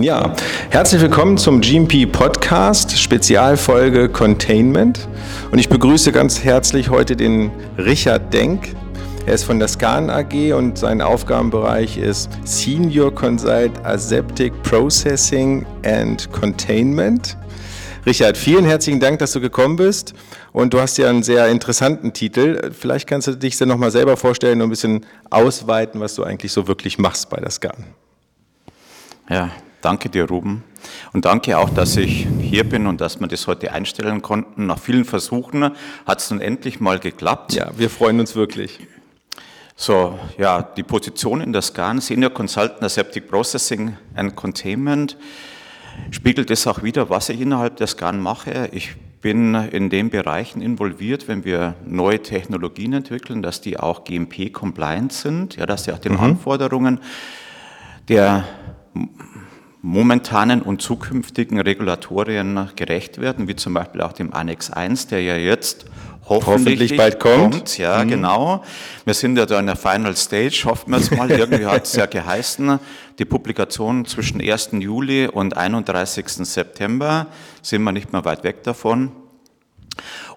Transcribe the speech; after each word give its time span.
Ja, 0.00 0.32
herzlich 0.70 1.02
willkommen 1.02 1.36
zum 1.38 1.60
GMP 1.60 2.06
Podcast, 2.06 2.96
Spezialfolge 2.96 4.08
Containment. 4.08 5.08
Und 5.50 5.58
ich 5.58 5.68
begrüße 5.68 6.12
ganz 6.12 6.44
herzlich 6.44 6.88
heute 6.88 7.16
den 7.16 7.50
Richard 7.76 8.32
Denk. 8.32 8.76
Er 9.26 9.34
ist 9.34 9.42
von 9.42 9.58
der 9.58 9.66
Scan 9.66 10.08
AG 10.08 10.52
und 10.52 10.78
sein 10.78 11.02
Aufgabenbereich 11.02 11.98
ist 11.98 12.30
Senior 12.44 13.12
Consult 13.12 13.72
Aseptic 13.84 14.52
Processing 14.62 15.66
and 15.84 16.30
Containment. 16.30 17.36
Richard, 18.06 18.36
vielen 18.36 18.66
herzlichen 18.66 19.00
Dank, 19.00 19.18
dass 19.18 19.32
du 19.32 19.40
gekommen 19.40 19.74
bist. 19.74 20.14
Und 20.52 20.74
du 20.74 20.80
hast 20.80 20.96
ja 20.98 21.10
einen 21.10 21.24
sehr 21.24 21.48
interessanten 21.48 22.12
Titel. 22.12 22.70
Vielleicht 22.70 23.08
kannst 23.08 23.26
du 23.26 23.32
dich 23.32 23.58
dann 23.58 23.66
nochmal 23.66 23.90
selber 23.90 24.16
vorstellen 24.16 24.62
und 24.62 24.68
ein 24.68 24.70
bisschen 24.70 25.06
ausweiten, 25.28 26.00
was 26.00 26.14
du 26.14 26.22
eigentlich 26.22 26.52
so 26.52 26.68
wirklich 26.68 26.98
machst 26.98 27.30
bei 27.30 27.40
der 27.40 27.50
Scan. 27.50 27.84
Ja, 29.28 29.50
Danke 29.80 30.08
dir, 30.08 30.28
Ruben. 30.28 30.64
Und 31.12 31.24
danke 31.24 31.56
auch, 31.56 31.70
dass 31.70 31.96
ich 31.96 32.26
hier 32.40 32.64
bin 32.64 32.86
und 32.86 33.00
dass 33.00 33.20
wir 33.20 33.28
das 33.28 33.46
heute 33.46 33.72
einstellen 33.72 34.22
konnten. 34.22 34.66
Nach 34.66 34.78
vielen 34.78 35.04
Versuchen 35.04 35.70
hat 36.04 36.20
es 36.20 36.30
nun 36.30 36.40
endlich 36.40 36.80
mal 36.80 36.98
geklappt. 36.98 37.54
Ja, 37.54 37.70
wir 37.76 37.88
freuen 37.88 38.18
uns 38.18 38.34
wirklich. 38.34 38.80
So, 39.76 40.18
ja, 40.36 40.62
die 40.62 40.82
Position 40.82 41.40
in 41.40 41.52
der 41.52 41.62
SCAN, 41.62 42.00
Senior 42.00 42.30
Consultant 42.30 42.82
Aseptic 42.82 43.28
Processing 43.28 43.96
and 44.16 44.34
Containment, 44.34 45.16
spiegelt 46.10 46.50
es 46.50 46.66
auch 46.66 46.82
wieder, 46.82 47.08
was 47.10 47.28
ich 47.28 47.40
innerhalb 47.40 47.76
der 47.76 47.86
SCAN 47.86 48.20
mache. 48.20 48.70
Ich 48.72 48.96
bin 49.20 49.54
in 49.54 49.90
den 49.90 50.10
Bereichen 50.10 50.60
involviert, 50.60 51.28
wenn 51.28 51.44
wir 51.44 51.76
neue 51.86 52.20
Technologien 52.20 52.92
entwickeln, 52.92 53.42
dass 53.42 53.60
die 53.60 53.78
auch 53.78 54.02
GMP-compliant 54.02 55.12
sind, 55.12 55.56
ja, 55.56 55.66
dass 55.66 55.84
sie 55.84 55.92
auch 55.92 55.98
den 55.98 56.14
mhm. 56.14 56.20
Anforderungen 56.20 57.00
der 58.08 58.44
momentanen 59.80 60.62
und 60.62 60.82
zukünftigen 60.82 61.60
Regulatorien 61.60 62.70
gerecht 62.74 63.20
werden, 63.20 63.48
wie 63.48 63.56
zum 63.56 63.74
Beispiel 63.74 64.00
auch 64.02 64.12
dem 64.12 64.34
Annex 64.34 64.70
1, 64.70 65.06
der 65.06 65.22
ja 65.22 65.36
jetzt 65.36 65.86
hoffentlich, 66.28 66.46
hoffentlich 66.46 66.96
bald 66.96 67.20
kommt. 67.20 67.54
kommt. 67.54 67.78
Ja, 67.78 68.04
mhm. 68.04 68.08
genau. 68.08 68.64
Wir 69.04 69.14
sind 69.14 69.36
ja 69.38 69.46
da 69.46 69.58
in 69.60 69.66
der 69.66 69.76
Final 69.76 70.16
Stage, 70.16 70.62
hoffen 70.64 70.90
wir 70.92 70.98
es 70.98 71.10
mal. 71.10 71.30
Irgendwie 71.38 71.66
hat 71.66 71.84
es 71.84 71.94
ja 71.94 72.06
geheißen, 72.06 72.78
die 73.18 73.24
Publikation 73.24 74.04
zwischen 74.04 74.40
1. 74.40 74.70
Juli 74.72 75.28
und 75.28 75.56
31. 75.56 76.26
September 76.28 77.26
sind 77.62 77.82
wir 77.82 77.92
nicht 77.92 78.12
mehr 78.12 78.24
weit 78.24 78.44
weg 78.44 78.62
davon. 78.64 79.12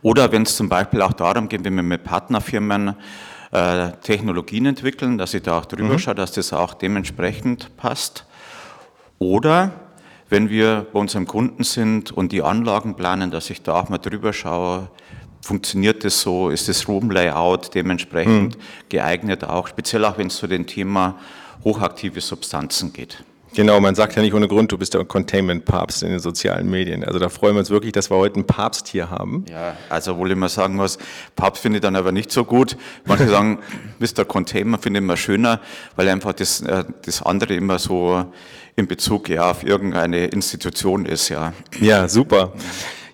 Oder 0.02 0.32
wenn 0.32 0.44
es 0.44 0.56
zum 0.56 0.70
Beispiel 0.70 1.02
auch 1.02 1.14
darum 1.14 1.50
geht, 1.50 1.64
wenn 1.64 1.76
wir 1.76 1.84
mit 1.84 2.04
Partnerfirmen 2.04 2.96
äh, 3.52 3.92
Technologien 4.02 4.66
entwickeln, 4.66 5.18
dass 5.18 5.34
ich 5.34 5.44
da 5.44 5.60
auch 5.60 5.66
drüber 5.66 5.94
mhm. 5.94 6.00
schaue, 6.00 6.16
dass 6.16 6.32
das 6.32 6.54
auch 6.54 6.74
dementsprechend 6.74 7.76
passt. 7.78 8.26
Oder 9.22 9.72
wenn 10.30 10.50
wir 10.50 10.88
bei 10.92 11.00
unserem 11.00 11.28
Kunden 11.28 11.64
sind 11.64 12.12
und 12.12 12.32
die 12.32 12.42
Anlagen 12.42 12.96
planen, 12.96 13.30
dass 13.30 13.52
ich 13.52 13.62
da 13.62 13.80
auch 13.80 13.88
mal 13.88 14.00
drüber 14.00 14.34
schaue, 14.34 14.90
funktioniert 15.44 16.04
das 16.04 16.22
so, 16.22 16.50
ist 16.50 16.68
das 16.68 16.88
Room-Layout 16.88 17.76
dementsprechend 17.76 18.58
mhm. 18.58 18.62
geeignet, 18.90 19.44
auch 19.44 19.68
speziell 19.68 20.06
auch 20.06 20.18
wenn 20.18 20.26
es 20.26 20.38
zu 20.38 20.48
dem 20.48 20.66
Thema 20.66 21.20
hochaktive 21.64 22.20
Substanzen 22.20 22.94
geht. 22.94 23.24
Genau, 23.54 23.80
man 23.82 23.96
sagt 23.96 24.16
ja 24.16 24.22
nicht 24.22 24.34
ohne 24.34 24.48
Grund, 24.48 24.72
du 24.72 24.78
bist 24.78 24.94
der 24.94 25.04
Containment-Papst 25.04 26.04
in 26.04 26.10
den 26.10 26.20
sozialen 26.20 26.70
Medien. 26.70 27.04
Also 27.04 27.20
da 27.20 27.28
freuen 27.28 27.56
wir 27.56 27.60
uns 27.60 27.70
wirklich, 27.70 27.92
dass 27.92 28.10
wir 28.10 28.18
heute 28.18 28.36
einen 28.36 28.48
Papst 28.48 28.88
hier 28.88 29.10
haben. 29.10 29.46
Ja, 29.50 29.76
also 29.90 30.14
obwohl 30.14 30.32
ich 30.32 30.38
mal 30.38 30.48
sagen 30.48 30.76
muss, 30.76 30.98
Papst 31.36 31.62
finde 31.62 31.78
ich 31.78 31.82
dann 31.82 31.96
aber 31.98 32.12
nicht 32.14 32.32
so 32.32 32.46
gut. 32.46 32.78
Manche 33.06 33.28
sagen, 33.30 33.60
Mr. 34.00 34.24
Containment 34.24 34.82
finde 34.82 35.00
ich 35.00 35.04
immer 35.04 35.18
schöner, 35.18 35.60
weil 35.98 36.08
einfach 36.08 36.34
das, 36.34 36.62
äh, 36.62 36.86
das 37.06 37.22
andere 37.22 37.54
immer 37.54 37.78
so 37.78 38.26
in 38.78 38.88
Bezug 38.88 39.28
ja 39.28 39.52
auf 39.52 39.64
irgendeine 39.64 40.28
Institution 40.28 41.06
ist, 41.06 41.28
ja. 41.30 41.54
Ja, 41.80 42.08
super. 42.08 42.54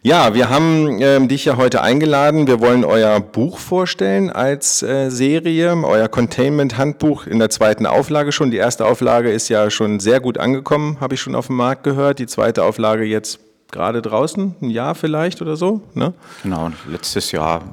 Ja, 0.08 0.34
wir 0.34 0.50
haben 0.50 1.02
ähm, 1.02 1.28
dich 1.28 1.44
ja 1.44 1.58
heute 1.58 1.82
eingeladen. 1.82 2.48
Wir 2.48 2.62
wollen 2.62 2.86
euer 2.86 3.20
Buch 3.20 3.58
vorstellen 3.58 4.30
als 4.30 4.82
äh, 4.82 5.10
Serie, 5.10 5.76
euer 5.84 6.08
Containment-Handbuch 6.08 7.28
in 7.28 7.40
der 7.40 7.50
zweiten 7.50 7.86
Auflage 7.86 8.32
schon. 8.32 8.50
Die 8.50 8.56
erste 8.56 8.86
Auflage 8.86 9.30
ist 9.30 9.50
ja 9.50 9.70
schon 9.70 10.00
sehr 10.00 10.22
gut 10.22 10.38
angekommen, 10.38 11.02
habe 11.02 11.16
ich 11.16 11.20
schon 11.20 11.36
auf 11.36 11.48
dem 11.48 11.58
Markt 11.58 11.84
gehört. 11.84 12.20
Die 12.20 12.26
zweite 12.26 12.64
Auflage 12.64 13.04
jetzt 13.04 13.42
gerade 13.70 14.02
draußen, 14.02 14.56
ein 14.62 14.70
Jahr 14.70 14.96
vielleicht 14.96 15.42
oder 15.42 15.58
so. 15.58 15.82
Ne? 15.94 16.14
Genau, 16.42 16.72
letztes 16.90 17.34
Jahr, 17.34 17.64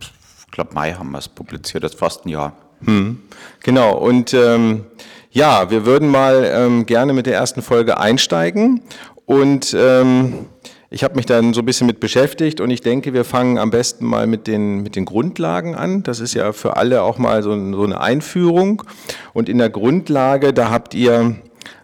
ich 0.00 0.50
glaube 0.50 0.74
Mai 0.74 0.94
haben 0.94 1.12
wir 1.12 1.18
es 1.18 1.28
publiziert, 1.28 1.84
das 1.84 1.92
ist 1.92 2.00
fast 2.00 2.26
ein 2.26 2.30
Jahr. 2.30 2.54
Hm. 2.84 3.22
Genau, 3.62 3.96
und 3.96 4.34
ähm, 4.34 4.86
ja, 5.30 5.70
wir 5.70 5.86
würden 5.86 6.08
mal 6.08 6.44
ähm, 6.52 6.86
gerne 6.86 7.12
mit 7.12 7.26
der 7.26 7.34
ersten 7.34 7.62
Folge 7.62 7.98
einsteigen 7.98 8.82
und 9.26 9.76
ähm, 9.78 10.46
ich 10.94 11.02
habe 11.02 11.16
mich 11.16 11.26
dann 11.26 11.54
so 11.54 11.60
ein 11.60 11.66
bisschen 11.66 11.88
mit 11.88 11.98
beschäftigt 11.98 12.60
und 12.60 12.70
ich 12.70 12.80
denke, 12.80 13.12
wir 13.12 13.24
fangen 13.24 13.58
am 13.58 13.70
besten 13.70 14.06
mal 14.06 14.28
mit 14.28 14.46
den, 14.46 14.84
mit 14.84 14.94
den 14.94 15.04
Grundlagen 15.04 15.74
an. 15.74 16.04
Das 16.04 16.20
ist 16.20 16.34
ja 16.34 16.52
für 16.52 16.76
alle 16.76 17.02
auch 17.02 17.18
mal 17.18 17.42
so, 17.42 17.50
so 17.50 17.82
eine 17.82 18.00
Einführung. 18.00 18.84
Und 19.32 19.48
in 19.48 19.58
der 19.58 19.70
Grundlage, 19.70 20.52
da 20.52 20.70
habt 20.70 20.94
ihr 20.94 21.34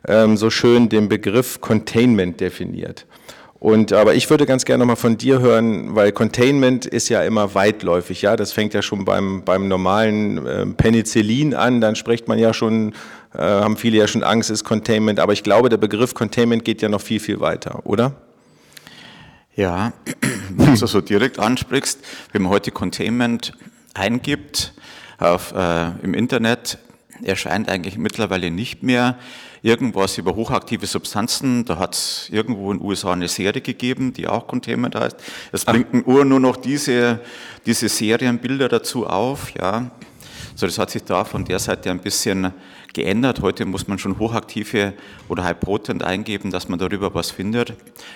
ähm, 0.06 0.36
so 0.36 0.48
schön 0.48 0.88
den 0.88 1.08
Begriff 1.08 1.60
Containment 1.60 2.40
definiert. 2.40 3.04
Und 3.58 3.92
aber 3.92 4.14
ich 4.14 4.30
würde 4.30 4.46
ganz 4.46 4.64
gerne 4.64 4.82
nochmal 4.82 4.94
von 4.94 5.18
dir 5.18 5.40
hören, 5.40 5.96
weil 5.96 6.12
Containment 6.12 6.86
ist 6.86 7.08
ja 7.08 7.22
immer 7.22 7.56
weitläufig, 7.56 8.22
ja. 8.22 8.36
Das 8.36 8.52
fängt 8.52 8.74
ja 8.74 8.80
schon 8.80 9.04
beim, 9.04 9.42
beim 9.44 9.66
normalen 9.66 10.46
äh, 10.46 10.66
Penicillin 10.66 11.54
an, 11.54 11.80
dann 11.80 11.96
spricht 11.96 12.28
man 12.28 12.38
ja 12.38 12.54
schon, 12.54 12.92
äh, 13.34 13.42
haben 13.42 13.76
viele 13.76 13.98
ja 13.98 14.06
schon 14.06 14.22
Angst, 14.22 14.50
ist 14.50 14.62
Containment, 14.62 15.18
aber 15.18 15.32
ich 15.32 15.42
glaube, 15.42 15.68
der 15.68 15.78
Begriff 15.78 16.14
Containment 16.14 16.64
geht 16.64 16.80
ja 16.80 16.88
noch 16.88 17.00
viel, 17.00 17.18
viel 17.18 17.40
weiter, 17.40 17.80
oder? 17.84 18.14
Ja, 19.60 19.92
wenn 20.48 20.74
du 20.74 20.86
so 20.86 21.02
direkt 21.02 21.38
ansprichst, 21.38 21.98
wenn 22.32 22.40
man 22.40 22.50
heute 22.50 22.70
Containment 22.70 23.52
eingibt 23.92 24.72
auf, 25.18 25.52
äh, 25.52 25.90
im 26.02 26.14
Internet, 26.14 26.78
erscheint 27.22 27.68
eigentlich 27.68 27.98
mittlerweile 27.98 28.50
nicht 28.50 28.82
mehr 28.82 29.18
irgendwas 29.60 30.16
über 30.16 30.34
hochaktive 30.34 30.86
Substanzen. 30.86 31.66
Da 31.66 31.78
hat 31.78 31.94
es 31.94 32.30
irgendwo 32.32 32.72
in 32.72 32.78
den 32.78 32.86
USA 32.86 33.12
eine 33.12 33.28
Serie 33.28 33.60
gegeben, 33.60 34.14
die 34.14 34.28
auch 34.28 34.46
Containment 34.46 34.94
heißt. 34.94 35.18
Es 35.52 35.66
bringt 35.66 36.06
nur, 36.06 36.24
nur 36.24 36.40
noch 36.40 36.56
diese, 36.56 37.20
diese 37.66 37.90
Serienbilder 37.90 38.70
dazu 38.70 39.06
auf. 39.06 39.50
Ja. 39.50 39.90
So, 40.54 40.64
das 40.64 40.78
hat 40.78 40.90
sich 40.90 41.04
da 41.04 41.26
von 41.26 41.44
der 41.44 41.58
Seite 41.58 41.90
ein 41.90 41.98
bisschen 41.98 42.54
geändert. 42.94 43.40
Heute 43.42 43.64
muss 43.64 43.88
man 43.88 43.98
schon 43.98 44.18
hochaktive 44.18 44.94
oder 45.28 45.44
high 45.44 45.58
potent 45.58 46.02
eingeben, 46.02 46.50
dass 46.50 46.68
man 46.68 46.78
darüber 46.78 47.14
was 47.14 47.30
findet. 47.30 47.70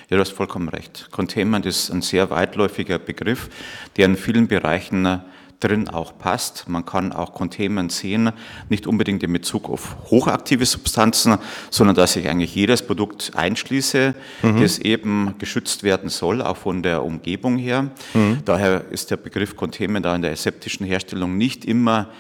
Ja, 0.09 0.17
du 0.17 0.19
hast 0.19 0.33
vollkommen 0.33 0.69
recht. 0.69 1.09
Containment 1.11 1.67
ist 1.67 1.91
ein 1.91 2.03
sehr 2.03 2.31
weitläufiger 2.31 2.99
Begriff, 2.99 3.49
der 3.97 4.07
in 4.07 4.17
vielen 4.17 4.49
Bereichen 4.49 5.23
drin 5.61 5.89
auch 5.89 6.19
passt. 6.19 6.69
Man 6.69 6.85
kann 6.85 7.13
auch 7.13 7.33
Containment 7.33 7.91
sehen, 7.91 8.33
nicht 8.69 8.87
unbedingt 8.87 9.23
in 9.23 9.33
Bezug 9.33 9.69
auf 9.71 9.97
hochaktive 10.11 10.67
Substanzen, 10.67 11.39
sondern 11.71 11.97
dass 11.97 12.17
ich 12.17 12.29
eigentlich 12.29 12.55
jedes 12.55 12.83
Produkt 12.87 13.33
einschließe, 13.35 14.15
mhm. 14.43 14.61
das 14.61 14.79
eben 14.79 15.35
geschützt 15.39 15.83
werden 15.83 16.11
soll, 16.11 16.43
auch 16.43 16.57
von 16.57 16.83
der 16.83 17.03
Umgebung 17.03 17.57
her. 17.57 17.91
Mhm. 18.13 18.39
Daher 18.45 18.85
ist 18.91 19.11
der 19.11 19.17
Begriff 19.17 19.57
Containment 19.57 20.05
da 20.05 20.15
in 20.15 20.23
der 20.23 20.33
aseptischen 20.33 20.87
Herstellung 20.87 21.39
nicht 21.39 21.65
immer 21.65 22.11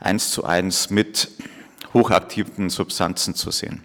eins 0.00 0.30
zu 0.30 0.44
eins 0.44 0.90
mit 0.90 1.28
hochaktiven 1.94 2.68
Substanzen 2.68 3.34
zu 3.34 3.50
sehen. 3.50 3.84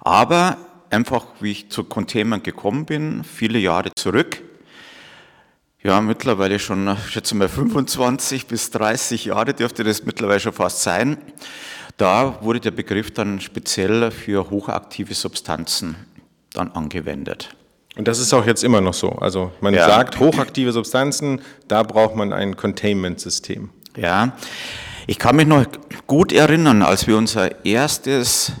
Aber 0.00 0.56
einfach, 0.90 1.26
wie 1.40 1.50
ich 1.50 1.70
zu 1.70 1.84
Containment 1.84 2.44
gekommen 2.44 2.86
bin, 2.86 3.24
viele 3.24 3.58
Jahre 3.58 3.90
zurück, 3.94 4.42
ja, 5.82 6.00
mittlerweile 6.00 6.58
schon, 6.58 6.88
ich 6.88 7.12
schätze 7.12 7.36
mal 7.36 7.48
25 7.48 8.46
bis 8.46 8.70
30 8.70 9.26
Jahre 9.26 9.54
dürfte 9.54 9.84
das 9.84 10.04
mittlerweile 10.04 10.40
schon 10.40 10.52
fast 10.52 10.82
sein. 10.82 11.18
Da 11.96 12.42
wurde 12.42 12.58
der 12.58 12.72
Begriff 12.72 13.12
dann 13.12 13.40
speziell 13.40 14.10
für 14.10 14.50
hochaktive 14.50 15.14
Substanzen 15.14 15.94
dann 16.52 16.72
angewendet. 16.72 17.54
Und 17.96 18.08
das 18.08 18.18
ist 18.18 18.32
auch 18.32 18.44
jetzt 18.44 18.64
immer 18.64 18.80
noch 18.80 18.94
so. 18.94 19.10
Also 19.10 19.52
man 19.60 19.74
ja. 19.74 19.86
sagt, 19.86 20.18
hochaktive 20.18 20.72
Substanzen, 20.72 21.40
da 21.68 21.82
braucht 21.82 22.16
man 22.16 22.32
ein 22.32 22.56
Containment-System. 22.56 23.70
Ja, 23.96 24.36
ich 25.08 25.18
kann 25.18 25.36
mich 25.36 25.46
noch 25.46 25.64
gut 26.06 26.32
erinnern, 26.32 26.82
als 26.82 27.06
wir 27.06 27.16
unser 27.16 27.64
erstes 27.64 28.52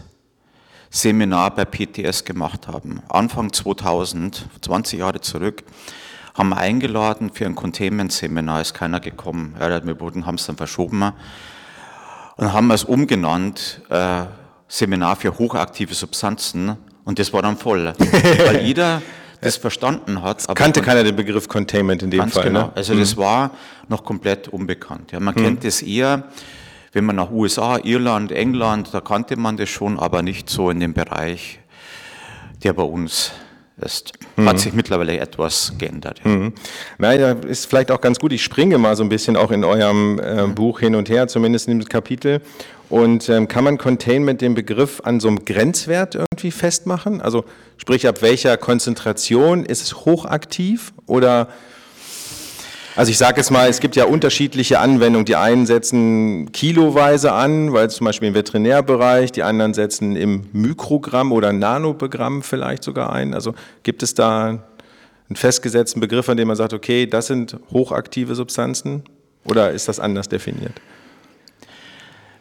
Seminar 0.88 1.54
bei 1.54 1.66
PTS 1.66 2.24
gemacht 2.24 2.68
haben, 2.68 3.02
Anfang 3.10 3.52
2000, 3.52 4.46
20 4.62 4.98
Jahre 4.98 5.20
zurück 5.20 5.62
haben 6.32 6.48
wir 6.48 6.56
eingeladen 6.56 7.30
für 7.34 7.44
ein 7.44 7.54
Containment-Seminar, 7.54 8.62
ist 8.62 8.72
keiner 8.72 9.00
gekommen. 9.00 9.56
Ja, 9.60 9.84
wir 9.84 9.96
haben 10.24 10.36
es 10.36 10.46
dann 10.46 10.56
verschoben. 10.56 11.12
Und 12.36 12.52
haben 12.52 12.70
es 12.70 12.84
umgenannt, 12.84 13.82
äh, 13.90 14.22
Seminar 14.68 15.16
für 15.16 15.36
hochaktive 15.36 15.92
Substanzen. 15.94 16.76
Und 17.04 17.18
das 17.18 17.32
war 17.32 17.42
dann 17.42 17.58
voll, 17.58 17.92
weil 18.46 18.64
jeder 18.64 19.02
das 19.40 19.56
verstanden 19.56 20.22
hat. 20.22 20.44
kannte 20.54 20.82
keiner 20.82 21.04
den 21.04 21.16
Begriff 21.16 21.48
Containment 21.48 22.02
in 22.02 22.10
dem 22.10 22.28
Fall. 22.28 22.44
Genau. 22.44 22.66
Ne? 22.66 22.72
Also 22.74 22.94
mhm. 22.94 23.00
das 23.00 23.16
war 23.16 23.52
noch 23.88 24.04
komplett 24.04 24.48
unbekannt. 24.48 25.12
Ja, 25.12 25.20
man 25.20 25.34
mhm. 25.34 25.42
kennt 25.42 25.64
es 25.64 25.82
eher, 25.82 26.24
wenn 26.92 27.04
man 27.04 27.16
nach 27.16 27.30
USA, 27.30 27.78
Irland, 27.78 28.32
England, 28.32 28.90
da 28.92 29.00
kannte 29.00 29.36
man 29.36 29.56
das 29.56 29.68
schon, 29.68 29.98
aber 29.98 30.22
nicht 30.22 30.50
so 30.50 30.70
in 30.70 30.80
dem 30.80 30.94
Bereich 30.94 31.60
der 32.62 32.72
bei 32.72 32.82
uns 32.82 33.32
ist. 33.80 34.12
Hat 34.36 34.58
sich 34.58 34.72
mittlerweile 34.72 35.18
etwas 35.18 35.72
geändert. 35.78 36.20
Ja. 36.24 36.30
Mhm. 36.30 36.52
Naja, 36.98 37.32
ist 37.32 37.66
vielleicht 37.66 37.90
auch 37.90 38.00
ganz 38.00 38.18
gut. 38.18 38.32
Ich 38.32 38.42
springe 38.42 38.78
mal 38.78 38.96
so 38.96 39.02
ein 39.02 39.08
bisschen 39.08 39.36
auch 39.36 39.50
in 39.50 39.64
eurem 39.64 40.18
äh, 40.18 40.46
Buch 40.48 40.80
hin 40.80 40.94
und 40.94 41.08
her, 41.08 41.28
zumindest 41.28 41.68
in 41.68 41.78
dem 41.78 41.88
Kapitel. 41.88 42.40
Und 42.90 43.28
ähm, 43.28 43.48
kann 43.48 43.64
man 43.64 43.76
Containment 43.76 44.40
den 44.40 44.54
Begriff 44.54 45.02
an 45.04 45.20
so 45.20 45.28
einem 45.28 45.44
Grenzwert 45.44 46.14
irgendwie 46.14 46.50
festmachen? 46.50 47.20
Also 47.20 47.44
sprich, 47.76 48.08
ab 48.08 48.22
welcher 48.22 48.56
Konzentration 48.56 49.64
ist 49.64 49.82
es 49.82 50.04
hochaktiv 50.04 50.92
oder 51.06 51.48
also 52.98 53.12
ich 53.12 53.18
sage 53.18 53.36
jetzt 53.36 53.52
mal, 53.52 53.68
es 53.68 53.78
gibt 53.78 53.94
ja 53.94 54.06
unterschiedliche 54.06 54.80
Anwendungen. 54.80 55.24
Die 55.24 55.36
einen 55.36 55.66
setzen 55.66 56.50
kiloweise 56.50 57.32
an, 57.32 57.72
weil 57.72 57.88
zum 57.90 58.06
Beispiel 58.06 58.26
im 58.26 58.34
Veterinärbereich, 58.34 59.30
die 59.30 59.44
anderen 59.44 59.72
setzen 59.72 60.16
im 60.16 60.48
Mikrogramm 60.52 61.30
oder 61.30 61.52
Nanogramm 61.52 62.42
vielleicht 62.42 62.82
sogar 62.82 63.12
ein. 63.12 63.34
Also 63.34 63.54
gibt 63.84 64.02
es 64.02 64.14
da 64.14 64.46
einen 65.28 65.36
festgesetzten 65.36 66.00
Begriff, 66.00 66.28
an 66.28 66.38
dem 66.38 66.48
man 66.48 66.56
sagt, 66.56 66.72
okay, 66.72 67.06
das 67.06 67.28
sind 67.28 67.56
hochaktive 67.72 68.34
Substanzen 68.34 69.04
oder 69.44 69.70
ist 69.70 69.86
das 69.86 70.00
anders 70.00 70.28
definiert? 70.28 70.80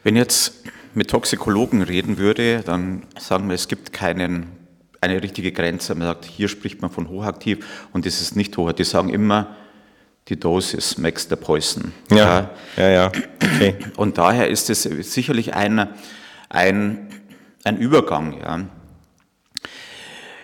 Wenn 0.07 0.15
jetzt 0.15 0.63
mit 0.93 1.09
Toxikologen 1.09 1.81
reden 1.81 2.17
würde, 2.17 2.61
dann 2.65 3.03
sagen 3.19 3.49
wir, 3.49 3.55
es 3.55 3.67
gibt 3.67 3.91
keinen, 3.91 4.45
eine 5.01 5.21
richtige 5.21 5.51
Grenze. 5.51 5.95
Man 5.95 6.07
sagt, 6.07 6.23
hier 6.23 6.47
spricht 6.47 6.81
man 6.81 6.89
von 6.89 7.09
hochaktiv 7.09 7.89
und 7.91 8.05
das 8.05 8.21
ist 8.21 8.37
nicht 8.37 8.55
hochaktiv. 8.55 8.85
Die 8.85 8.89
sagen 8.89 9.09
immer, 9.09 9.57
die 10.29 10.39
Dosis 10.39 10.97
makes 10.97 11.27
the 11.29 11.35
poison. 11.35 11.91
Ja, 12.09 12.51
ja, 12.77 12.89
ja. 12.89 13.11
Okay. 13.43 13.75
Und 13.97 14.17
daher 14.17 14.47
ist 14.47 14.69
es 14.69 14.83
sicherlich 14.83 15.55
ein, 15.55 15.89
ein, 16.47 17.09
ein 17.65 17.77
Übergang. 17.77 18.39
Ja. 18.39 18.61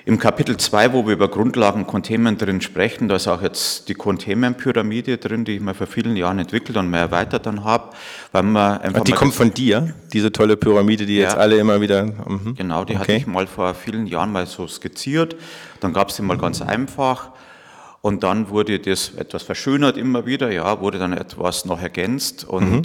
Im 0.06 0.20
Kapitel 0.20 0.58
2, 0.58 0.92
wo 0.92 1.06
wir 1.06 1.14
über 1.14 1.30
Grundlagen 1.30 1.88
Containment 1.88 2.42
drin 2.42 2.60
sprechen, 2.60 3.08
da 3.08 3.16
ist 3.16 3.30
auch 3.30 3.42
jetzt 3.42 3.88
die 3.88 3.94
Containment-Pyramide 3.94 5.18
drin, 5.18 5.46
die 5.46 5.54
ich 5.54 5.62
mir 5.62 5.74
vor 5.74 5.88
vielen 5.88 6.18
Jahren 6.18 6.40
entwickelt 6.40 6.78
und 6.78 6.90
mehr 6.90 7.00
erweitert 7.02 7.46
dann 7.46 7.64
habe. 7.64 7.92
Weil 8.34 8.44
man 8.44 8.82
einfach 8.82 9.06
die 9.06 9.14
kommt 9.14 9.34
von 9.34 9.54
dir, 9.54 9.96
diese 10.12 10.34
tolle 10.34 10.58
Pyramide, 10.58 11.06
die 11.06 11.16
ja, 11.16 11.24
jetzt 11.24 11.38
alle 11.38 11.56
immer 11.56 11.80
wieder... 11.80 12.04
Mhm. 12.04 12.56
Genau, 12.58 12.84
die 12.84 12.96
okay. 12.96 13.02
hatte 13.02 13.14
ich 13.14 13.28
mal 13.28 13.48
vor 13.48 13.74
vielen 13.76 14.06
Jahren 14.06 14.34
mal 14.34 14.46
so 14.46 14.68
skizziert. 14.68 15.38
Dann 15.80 15.94
gab 15.94 16.10
es 16.10 16.18
sie 16.18 16.22
mal 16.22 16.38
ganz 16.38 16.62
einfach. 16.62 17.32
Und 18.02 18.24
dann 18.24 18.50
wurde 18.50 18.80
das 18.80 19.14
etwas 19.16 19.44
verschönert 19.44 19.96
immer 19.96 20.26
wieder, 20.26 20.52
ja, 20.52 20.82
wurde 20.82 21.00
dann 21.00 21.14
etwas 21.14 21.64
noch 21.64 21.82
ergänzt 21.82 22.44
und 22.44 22.70
mhm. 22.70 22.82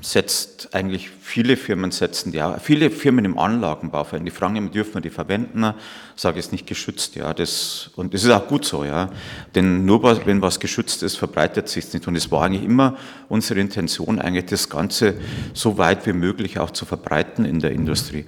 Setzt 0.00 0.74
eigentlich 0.74 1.10
viele 1.10 1.56
Firmen 1.56 1.90
setzen 1.90 2.32
ja, 2.32 2.58
viele 2.58 2.90
Firmen 2.90 3.24
im 3.24 3.38
Anlagenbau 3.38 4.06
Die 4.18 4.30
fragen 4.30 4.56
immer, 4.56 4.70
dürfen 4.70 4.94
wir 4.94 5.00
die 5.00 5.10
verwenden? 5.10 5.74
Sage 6.14 6.38
ist 6.38 6.52
nicht 6.52 6.66
geschützt, 6.66 7.16
ja, 7.16 7.34
das, 7.34 7.90
und 7.96 8.14
das 8.14 8.24
ist 8.24 8.30
auch 8.30 8.46
gut 8.46 8.64
so, 8.64 8.84
ja. 8.84 9.10
Denn 9.54 9.84
nur 9.84 10.02
wenn 10.26 10.40
was 10.40 10.60
geschützt 10.60 11.02
ist, 11.02 11.16
verbreitet 11.16 11.68
sich 11.68 11.92
nicht. 11.92 12.06
Und 12.06 12.16
es 12.16 12.30
war 12.30 12.44
eigentlich 12.44 12.64
immer 12.64 12.96
unsere 13.28 13.60
Intention, 13.60 14.18
eigentlich 14.18 14.46
das 14.46 14.68
Ganze 14.68 15.14
so 15.52 15.76
weit 15.76 16.06
wie 16.06 16.12
möglich 16.12 16.58
auch 16.58 16.70
zu 16.70 16.86
verbreiten 16.86 17.44
in 17.44 17.60
der 17.60 17.72
Industrie. 17.72 18.24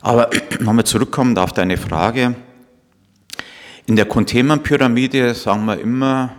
Aber 0.00 0.30
nochmal 0.60 0.84
zurückkommen 0.84 1.36
auf 1.36 1.52
deine 1.52 1.76
Frage, 1.76 2.36
in 3.86 3.96
der 3.96 4.06
Containment-Pyramide 4.06 5.34
sagen 5.34 5.64
wir 5.64 5.80
immer 5.80 6.34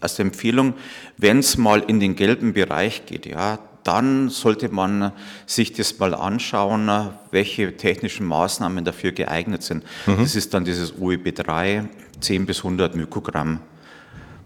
als 0.00 0.18
Empfehlung, 0.18 0.74
wenn 1.16 1.38
es 1.38 1.56
mal 1.56 1.80
in 1.80 2.00
den 2.00 2.14
gelben 2.16 2.52
Bereich 2.52 3.06
geht, 3.06 3.26
ja, 3.26 3.58
dann 3.84 4.28
sollte 4.28 4.68
man 4.68 5.12
sich 5.46 5.72
das 5.72 5.98
mal 5.98 6.14
anschauen, 6.14 6.90
welche 7.30 7.76
technischen 7.76 8.26
Maßnahmen 8.26 8.84
dafür 8.84 9.12
geeignet 9.12 9.62
sind. 9.62 9.84
Mhm. 10.06 10.18
Das 10.18 10.36
ist 10.36 10.52
dann 10.52 10.64
dieses 10.64 10.92
UEB 10.98 11.34
3, 11.34 11.88
10 12.20 12.46
bis 12.46 12.58
100 12.58 12.94
Mikrogramm 12.96 13.60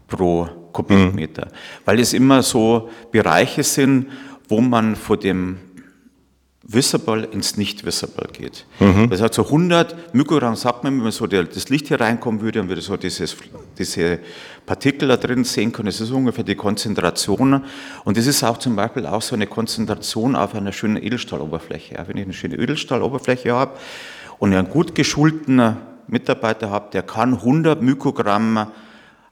pro 0.06 0.49
Kubikmeter. 0.72 1.46
Mhm. 1.46 1.50
Weil 1.84 1.98
es 1.98 2.12
immer 2.12 2.43
so 2.43 2.88
Bereiche 3.10 3.64
sind, 3.64 4.10
wo 4.48 4.60
man 4.60 4.94
vor 4.94 5.16
dem 5.16 5.58
visible 6.72 7.24
ins 7.24 7.56
nicht 7.56 7.84
visible 7.84 8.28
geht. 8.32 8.66
Mhm. 8.80 9.10
Das 9.10 9.20
heißt, 9.20 9.34
so 9.34 9.44
100 9.44 10.14
Mikrogramm 10.14 10.56
sagt 10.56 10.84
man, 10.84 10.94
wenn 10.94 11.02
man 11.02 11.12
so 11.12 11.26
das 11.26 11.69
Licht 11.69 11.88
hier 11.88 12.00
reinkommen 12.00 12.40
würde 12.40 12.60
und 12.60 12.69
würde 12.69 12.80
so 12.80 12.96
dieses, 12.96 13.36
diese 13.78 14.20
Partikel 14.66 15.08
da 15.08 15.16
drin 15.16 15.44
sehen 15.44 15.72
können, 15.72 15.86
das 15.86 16.00
ist 16.00 16.10
ungefähr 16.10 16.44
die 16.44 16.54
Konzentration. 16.54 17.64
Und 18.04 18.16
das 18.16 18.26
ist 18.26 18.42
auch 18.42 18.58
zum 18.58 18.76
Beispiel 18.76 19.06
auch 19.06 19.22
so 19.22 19.34
eine 19.34 19.46
Konzentration 19.46 20.36
auf 20.36 20.54
einer 20.54 20.72
schönen 20.72 21.02
Edelstahloberfläche. 21.02 22.02
Wenn 22.06 22.16
ich 22.16 22.24
eine 22.24 22.32
schöne 22.32 22.56
Edelstahloberfläche 22.56 23.52
habe 23.52 23.72
und 24.38 24.54
einen 24.54 24.69
gut 24.69 24.94
geschulten 24.94 25.76
Mitarbeiter 26.06 26.70
habe, 26.70 26.90
der 26.92 27.02
kann 27.02 27.34
100 27.34 27.80
Mikrogramm 27.82 28.66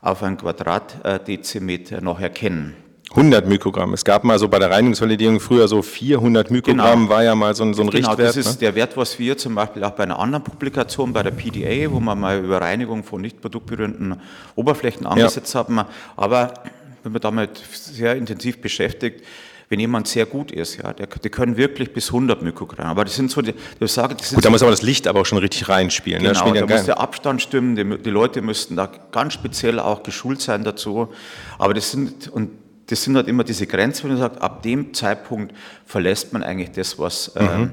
auf 0.01 0.23
ein 0.23 0.37
Quadratdezimeter 0.37 2.01
noch 2.01 2.21
erkennen. 2.21 2.75
100 3.11 3.49
Mikrogramm. 3.49 3.93
Es 3.93 4.05
gab 4.05 4.23
mal 4.23 4.39
so 4.39 4.49
bei 4.49 4.61
der 4.61 4.71
Reinigungsvalidierung 4.71 5.41
früher 5.41 5.67
so 5.67 5.83
400 5.83 6.51
Mikrogramm, 6.51 7.01
genau. 7.01 7.11
war 7.11 7.25
ja 7.25 7.35
mal 7.35 7.55
so 7.57 7.65
ein, 7.65 7.75
so 7.75 7.83
ein 7.83 7.91
genau, 7.91 8.11
Richtwert. 8.11 8.19
Genau, 8.19 8.27
das 8.29 8.37
ist 8.37 8.53
ne? 8.53 8.59
der 8.61 8.75
Wert, 8.77 8.97
was 8.97 9.19
wir 9.19 9.37
zum 9.37 9.57
Beispiel 9.57 9.83
auch 9.83 9.91
bei 9.91 10.05
einer 10.05 10.19
anderen 10.19 10.45
Publikation, 10.45 11.13
bei 11.13 11.25
der 11.25 11.33
PDA, 11.33 11.91
wo 11.91 11.99
wir 11.99 12.15
mal 12.15 12.39
über 12.39 12.61
Reinigung 12.61 13.03
von 13.03 13.21
nicht 13.21 13.41
produktberührenden 13.41 14.21
Oberflächen 14.55 15.07
angesetzt 15.07 15.55
ja. 15.55 15.61
haben. 15.61 15.81
Aber 16.17 16.55
wenn 17.03 17.11
man 17.13 17.21
damit 17.21 17.51
sehr 17.73 18.15
intensiv 18.15 18.61
beschäftigt, 18.61 19.25
wenn 19.71 19.79
jemand 19.79 20.09
sehr 20.09 20.27
gut 20.27 20.51
ist, 20.51 20.79
ja, 20.79 20.93
der, 20.93 21.07
die 21.07 21.31
können 21.31 21.57
wirklich 21.57 21.93
bis 21.93 22.09
100 22.09 22.43
Mikrogramm. 22.43 22.89
Aber 22.89 23.05
das 23.05 23.15
sind 23.15 23.31
so, 23.31 23.41
die, 23.41 23.55
ich 23.79 23.93
sage, 23.93 24.17
das 24.17 24.35
Gut, 24.35 24.45
da 24.45 24.51
muss 24.51 24.63
aber 24.63 24.73
das 24.73 24.83
Licht 24.83 25.07
aber 25.07 25.21
auch 25.21 25.27
schon 25.27 25.39
richtig 25.39 25.69
reinspielen. 25.69 26.23
Ne? 26.23 26.33
Genau, 26.33 26.53
ne? 26.53 26.61
da 26.61 26.67
muss 26.67 26.87
der 26.87 26.99
Abstand 26.99 27.41
stimmen, 27.41 27.77
die, 27.77 27.99
die 27.99 28.11
Leute 28.11 28.43
müssten 28.43 28.75
da 28.75 28.91
ganz 29.13 29.33
speziell 29.33 29.79
auch 29.79 30.03
geschult 30.03 30.41
sein 30.41 30.65
dazu. 30.65 31.13
Aber 31.57 31.73
das 31.73 31.93
sind, 31.93 32.29
und 32.29 32.51
das 32.91 33.05
sind 33.05 33.15
halt 33.17 33.29
immer 33.29 33.45
diese 33.45 33.67
Grenzen, 33.67 34.05
wenn 34.05 34.11
man 34.11 34.19
sagt, 34.19 34.43
ab 34.43 34.63
dem 34.63 34.93
Zeitpunkt 34.93 35.55
verlässt 35.87 36.33
man 36.33 36.43
eigentlich 36.43 36.73
das, 36.73 36.99
was 36.99 37.29
äh, 37.37 37.43
mhm. 37.43 37.73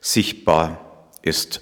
sichtbar 0.00 0.80
ist. 1.22 1.60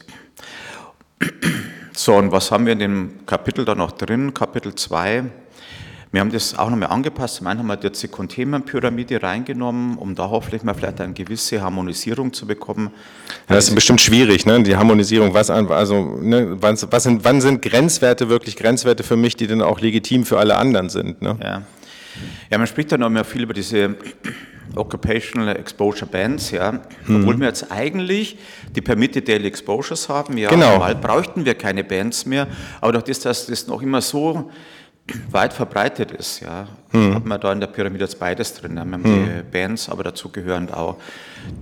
So, 1.92 2.14
und 2.14 2.32
was 2.32 2.50
haben 2.50 2.64
wir 2.64 2.72
in 2.72 2.78
dem 2.78 3.26
Kapitel 3.26 3.64
da 3.64 3.74
noch 3.74 3.92
drin? 3.92 4.32
Kapitel 4.32 4.74
2. 4.74 5.24
Wir 6.10 6.20
haben 6.22 6.32
das 6.32 6.56
auch 6.56 6.70
nochmal 6.70 6.88
angepasst. 6.88 7.36
Zum 7.36 7.48
einen 7.48 7.58
haben 7.58 7.66
wir 7.66 7.78
jetzt 7.82 8.02
die 8.02 8.08
Containment-Pyramide 8.08 9.22
reingenommen, 9.22 9.98
um 9.98 10.14
da 10.14 10.30
hoffentlich 10.30 10.62
mal 10.62 10.72
vielleicht 10.72 11.02
eine 11.02 11.12
gewisse 11.12 11.60
Harmonisierung 11.60 12.32
zu 12.32 12.46
bekommen. 12.46 12.90
Ja, 13.48 13.56
das 13.56 13.68
ist 13.68 13.74
bestimmt 13.74 14.00
schwierig, 14.00 14.46
ne? 14.46 14.62
die 14.62 14.74
Harmonisierung. 14.74 15.34
Was, 15.34 15.50
also, 15.50 16.18
ne? 16.22 16.56
was, 16.62 16.90
was 16.90 17.02
sind, 17.02 17.24
wann 17.24 17.42
sind 17.42 17.60
Grenzwerte 17.60 18.30
wirklich 18.30 18.56
Grenzwerte 18.56 19.02
für 19.02 19.16
mich, 19.16 19.36
die 19.36 19.46
dann 19.46 19.60
auch 19.60 19.80
legitim 19.80 20.24
für 20.24 20.38
alle 20.38 20.56
anderen 20.56 20.88
sind? 20.88 21.20
Ne? 21.20 21.36
Ja. 21.42 21.62
Ja, 22.50 22.58
man 22.58 22.66
spricht 22.66 22.92
dann 22.92 23.02
auch 23.02 23.10
mehr 23.10 23.24
viel 23.24 23.42
über 23.42 23.54
diese 23.54 23.96
Occupational 24.74 25.56
Exposure 25.56 26.06
Bands, 26.06 26.50
ja. 26.50 26.72
Mhm. 27.06 27.16
Obwohl 27.16 27.40
wir 27.40 27.46
jetzt 27.48 27.70
eigentlich 27.70 28.38
die 28.74 28.80
Permitted 28.80 29.26
Daily 29.28 29.46
Exposures 29.46 30.08
haben, 30.08 30.36
ja. 30.36 30.50
Genau. 30.50 30.72
Normal 30.72 30.94
bräuchten 30.96 31.44
wir 31.44 31.54
keine 31.54 31.84
Bands 31.84 32.26
mehr, 32.26 32.46
aber 32.80 32.92
durch 32.92 33.04
das, 33.04 33.20
dass 33.20 33.46
das 33.46 33.66
noch 33.66 33.82
immer 33.82 34.00
so 34.00 34.50
weit 35.30 35.52
verbreitet 35.52 36.12
ist, 36.12 36.40
ja, 36.40 36.66
mhm. 36.92 37.14
hat 37.14 37.24
man 37.24 37.40
da 37.40 37.52
in 37.52 37.60
der 37.60 37.66
Pyramide 37.68 38.04
jetzt 38.04 38.18
beides 38.18 38.54
drin. 38.54 38.74
Wir 38.74 38.80
haben 38.80 38.90
mhm. 38.90 39.02
die 39.02 39.42
Bands, 39.50 39.88
aber 39.88 40.04
dazu 40.04 40.28
gehören 40.28 40.70
auch 40.70 40.96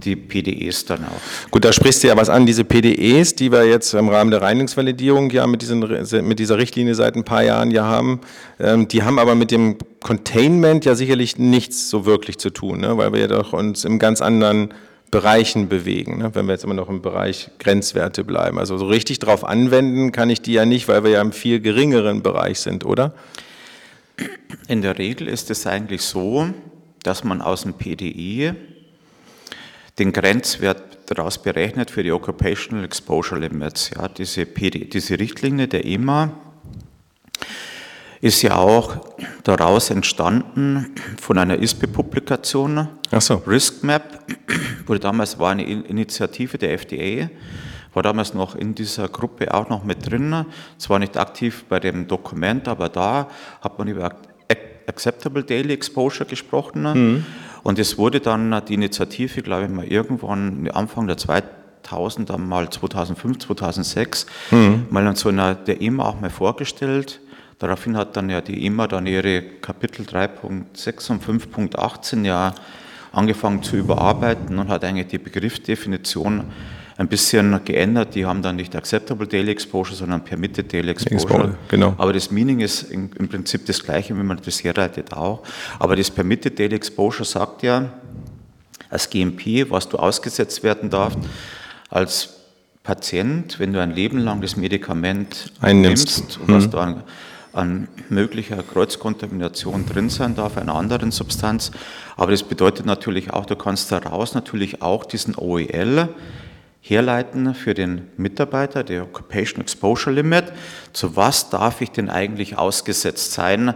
die 0.05 0.17
PDEs 0.17 0.85
dann 0.85 1.05
auch. 1.05 1.51
Gut, 1.51 1.65
da 1.65 1.73
sprichst 1.73 2.03
du 2.03 2.09
ja 2.09 2.17
was 2.17 2.29
an, 2.29 2.47
diese 2.47 2.65
PDEs, 2.65 3.35
die 3.35 3.53
wir 3.53 3.65
jetzt 3.65 3.95
im 3.95 4.09
Rahmen 4.09 4.31
der 4.31 4.43
Reinigungsvalidierung 4.43 5.31
ja 5.31 5.47
mit, 5.47 5.63
diesen, 5.63 5.81
mit 5.81 6.39
dieser 6.39 6.59
Richtlinie 6.59 6.95
seit 6.95 7.15
ein 7.17 7.25
paar 7.25 7.43
Jahren 7.43 7.71
ja 7.71 7.85
haben, 7.85 8.21
ähm, 8.59 8.89
die 8.89 9.03
haben 9.03 9.19
aber 9.19 9.35
mit 9.35 9.51
dem 9.51 9.77
Containment 10.03 10.85
ja 10.85 10.95
sicherlich 10.95 11.39
nichts 11.39 11.89
so 11.89 12.07
wirklich 12.07 12.39
zu 12.39 12.51
tun, 12.51 12.81
ne? 12.81 12.97
weil 12.97 13.13
wir 13.13 13.21
ja 13.21 13.29
doch 13.29 13.53
uns 13.53 13.85
im 13.85 13.99
ganz 13.99 14.21
anderen 14.21 14.73
Bereichen 15.11 15.69
bewegen, 15.69 16.19
ne? 16.19 16.35
wenn 16.35 16.47
wir 16.47 16.53
jetzt 16.53 16.65
immer 16.65 16.75
noch 16.75 16.89
im 16.89 17.01
Bereich 17.01 17.51
Grenzwerte 17.59 18.25
bleiben. 18.25 18.59
Also 18.59 18.77
so 18.77 18.87
richtig 18.87 19.19
drauf 19.19 19.45
anwenden 19.45 20.13
kann 20.13 20.31
ich 20.31 20.43
die 20.43 20.53
ja 20.53 20.65
nicht, 20.65 20.89
weil 20.89 21.05
wir 21.05 21.11
ja 21.11 21.21
im 21.21 21.33
viel 21.33 21.61
geringeren 21.61 22.23
Bereich 22.23 22.61
sind, 22.61 22.85
oder? 22.85 23.15
In 24.69 24.83
der 24.83 24.99
Regel 24.99 25.29
ist 25.29 25.51
es 25.51 25.67
eigentlich 25.67 26.03
so, 26.03 26.49
dass 27.03 27.23
man 27.23 27.41
aus 27.41 27.63
dem 27.63 27.75
PDI 27.75 28.53
den 29.99 30.13
Grenzwert 30.13 30.83
daraus 31.07 31.41
berechnet 31.41 31.91
für 31.91 32.03
die 32.03 32.13
Occupational 32.13 32.85
Exposure 32.85 33.41
Limits. 33.41 33.91
Ja, 33.95 34.09
diese, 34.09 34.45
PD, 34.45 34.87
diese 34.87 35.19
Richtlinie 35.19 35.69
der 35.69 35.85
EMA 35.85 36.33
ist 38.21 38.43
ja 38.43 38.57
auch 38.57 38.97
daraus 39.45 39.91
entstanden 39.91 40.95
von 41.21 41.39
einer 41.39 41.59
ISPE-Publikation. 41.59 42.89
So. 43.19 43.43
Risk 43.47 43.83
Map, 43.85 44.21
wurde 44.87 45.01
damals 45.01 45.39
war 45.39 45.51
eine 45.51 45.65
Initiative 45.65 46.59
der 46.59 46.73
FDA, 46.73 47.29
war 47.93 48.03
damals 48.03 48.35
noch 48.35 48.55
in 48.55 48.75
dieser 48.75 49.09
Gruppe 49.09 49.53
auch 49.53 49.69
noch 49.69 49.85
mit 49.85 50.11
drin. 50.11 50.45
Zwar 50.79 50.99
nicht 50.99 51.17
aktiv 51.17 51.65
bei 51.69 51.81
dem 51.81 52.07
Dokument, 52.09 52.69
aber 52.69 52.89
da 52.89 53.29
hat 53.61 53.79
man 53.79 53.89
über 53.89 54.17
Acceptable 54.87 55.43
Daily 55.43 55.73
Exposure 55.73 56.29
gesprochen. 56.29 56.83
Mhm. 56.83 57.27
Und 57.63 57.79
es 57.79 57.99
wurde 57.99 58.21
dann 58.21 58.63
die 58.69 58.75
Initiative, 58.75 59.43
glaube 59.43 59.65
ich 59.65 59.71
mal, 59.71 59.85
irgendwann 59.85 60.69
Anfang 60.71 61.07
der 61.07 61.17
zweiten 61.17 61.49
2000, 61.87 62.39
mal 62.39 62.69
2005, 62.69 63.39
2006, 63.39 64.27
mhm. 64.51 64.87
mal 64.91 65.07
an 65.07 65.17
so 65.17 65.29
einer 65.29 65.55
der 65.55 65.81
EMA 65.81 66.05
auch 66.05 66.21
mal 66.21 66.31
vorgestellt. 66.31 67.21
Daraufhin 67.59 67.97
hat 67.97 68.17
dann 68.17 68.29
ja 68.29 68.41
die 68.41 68.67
EMA 68.67 68.87
dann 68.87 69.07
ihre 69.07 69.43
Kapitel 69.43 70.05
3.6 70.05 71.11
und 71.11 71.25
5.18 71.25 72.25
ja 72.25 72.55
angefangen 73.13 73.63
zu 73.63 73.77
überarbeiten 73.77 74.59
und 74.59 74.69
hat 74.69 74.85
eigentlich 74.85 75.07
die 75.07 75.19
Begriffsdefinition 75.19 76.45
ein 76.99 77.09
bisschen 77.09 77.65
geändert. 77.65 78.15
Die 78.15 78.27
haben 78.27 78.43
dann 78.43 78.57
nicht 78.57 78.77
Acceptable 78.77 79.27
Daily 79.27 79.53
Exposure, 79.53 79.97
sondern 79.97 80.23
Permitted 80.23 80.71
Daily 80.71 80.91
Exposure. 80.91 81.57
Genau. 81.69 81.95
Aber 81.97 82.13
das 82.13 82.31
Meaning 82.31 82.61
ist 82.61 82.83
im, 82.85 83.11
im 83.19 83.29
Prinzip 83.29 83.65
das 83.67 83.83
gleiche, 83.83 84.17
wie 84.17 84.23
man 84.23 84.39
das 84.45 84.63
herleitet 84.63 85.15
auch. 85.15 85.43
Aber 85.79 85.97
das 85.97 86.11
Permitted 86.11 86.59
Daily 86.59 86.77
Exposure 86.77 87.25
sagt 87.25 87.63
ja, 87.63 87.91
als 88.91 89.09
GMP, 89.09 89.69
was 89.71 89.89
du 89.89 89.97
ausgesetzt 89.97 90.63
werden 90.63 90.91
darfst, 90.91 91.19
als 91.89 92.35
Patient, 92.83 93.59
wenn 93.59 93.73
du 93.73 93.81
ein 93.81 93.91
Leben 93.91 94.19
lang 94.19 94.41
das 94.41 94.57
Medikament 94.57 95.53
einnimmst, 95.61 96.21
nimmst, 96.21 96.41
was 96.47 96.67
mhm. 96.67 96.71
du 96.71 96.79
an, 96.79 97.03
an 97.57 97.89
möglicher 98.09 98.63
Kreuzkontamination 98.63 99.87
drin 99.87 100.11
sein 100.11 100.35
darf, 100.35 100.57
einer 100.57 100.75
anderen 100.75 101.11
Substanz. 101.11 101.71
Aber 102.17 102.31
das 102.31 102.43
bedeutet 102.43 102.87
natürlich 102.87 103.33
auch, 103.33 103.47
du 103.47 103.57
kannst 103.57 103.91
daraus 103.91 104.35
natürlich 104.35 104.83
auch 104.83 105.05
diesen 105.05 105.35
OEL 105.37 106.09
herleiten 106.81 107.55
für 107.55 107.75
den 107.75 108.09
Mitarbeiter, 108.17 108.85
der 108.85 109.03
Occupation 109.03 109.61
Exposure 109.61 110.15
Limit. 110.15 110.53
Zu 110.93 111.17
was 111.17 111.51
darf 111.51 111.81
ich 111.81 111.91
denn 111.91 112.11
eigentlich 112.11 112.59
ausgesetzt 112.59 113.33
sein 113.33 113.75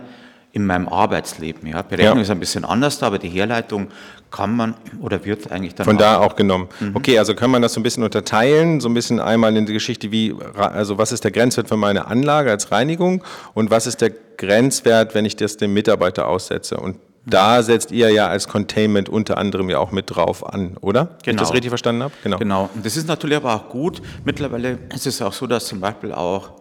in 0.53 0.67
meinem 0.67 0.89
Arbeitsleben? 0.89 1.69
Ja, 1.69 1.83
Berechnung 1.83 2.17
ja. 2.17 2.23
ist 2.23 2.31
ein 2.31 2.41
bisschen 2.41 2.65
anders, 2.65 3.03
aber 3.03 3.19
die 3.19 3.29
Herleitung 3.29 3.89
kann 4.31 4.55
man 4.55 4.75
oder 5.01 5.25
wird 5.25 5.51
eigentlich 5.51 5.75
dann 5.75 5.85
von 5.85 5.99
da 5.99 6.19
auch 6.19 6.37
genommen. 6.37 6.69
Mhm. 6.79 6.95
Okay, 6.95 7.19
also 7.19 7.35
kann 7.35 7.51
man 7.51 7.63
das 7.63 7.75
so 7.75 7.81
ein 7.81 7.83
bisschen 7.83 8.05
unterteilen, 8.05 8.81
so 8.81 8.89
ein 8.89 8.95
bisschen 8.95 9.21
einmal 9.21 9.57
in 9.57 9.67
die 9.67 9.73
Geschichte, 9.73 10.13
wie 10.13 10.35
also 10.57 10.99
was 10.99 11.13
ist 11.13 11.25
der 11.25 11.31
Grenzwert 11.31 11.69
für 11.69 11.77
meine 11.77 12.07
Anlage 12.07 12.51
als 12.51 12.71
Reinigung 12.71 13.25
und 13.55 13.71
was 13.71 13.87
ist 13.87 14.01
der 14.01 14.13
Grenzwert, 14.37 15.15
wenn 15.15 15.25
ich 15.25 15.37
das 15.37 15.57
dem 15.57 15.73
Mitarbeiter 15.75 16.29
aussetze 16.29 16.77
und 16.77 16.97
da 17.27 17.63
setzt 17.63 17.93
ihr 17.93 18.11
ja 18.11 18.29
als 18.29 18.49
Containment 18.49 19.09
unter 19.09 19.37
anderem 19.37 19.69
ja 19.69 19.79
auch 19.79 19.93
mit 19.93 20.07
drauf 20.09 20.47
an, 20.47 20.77
oder? 20.81 21.05
Genau. 21.05 21.17
Wenn 21.25 21.35
ich 21.35 21.41
das 21.41 21.49
genau. 21.49 21.53
richtig 21.53 21.69
verstanden 21.69 22.03
habe? 22.03 22.15
Genau. 22.23 22.39
Genau. 22.39 22.71
Und 22.75 22.85
das 22.85 22.97
ist 22.97 23.09
natürlich 23.09 23.37
aber 23.37 23.55
auch 23.55 23.69
gut. 23.69 24.01
Mittlerweile 24.25 24.79
ist 24.95 25.07
es 25.07 25.21
auch 25.21 25.33
so, 25.33 25.47
dass 25.47 25.67
zum 25.67 25.81
Beispiel 25.81 26.13
auch 26.13 26.53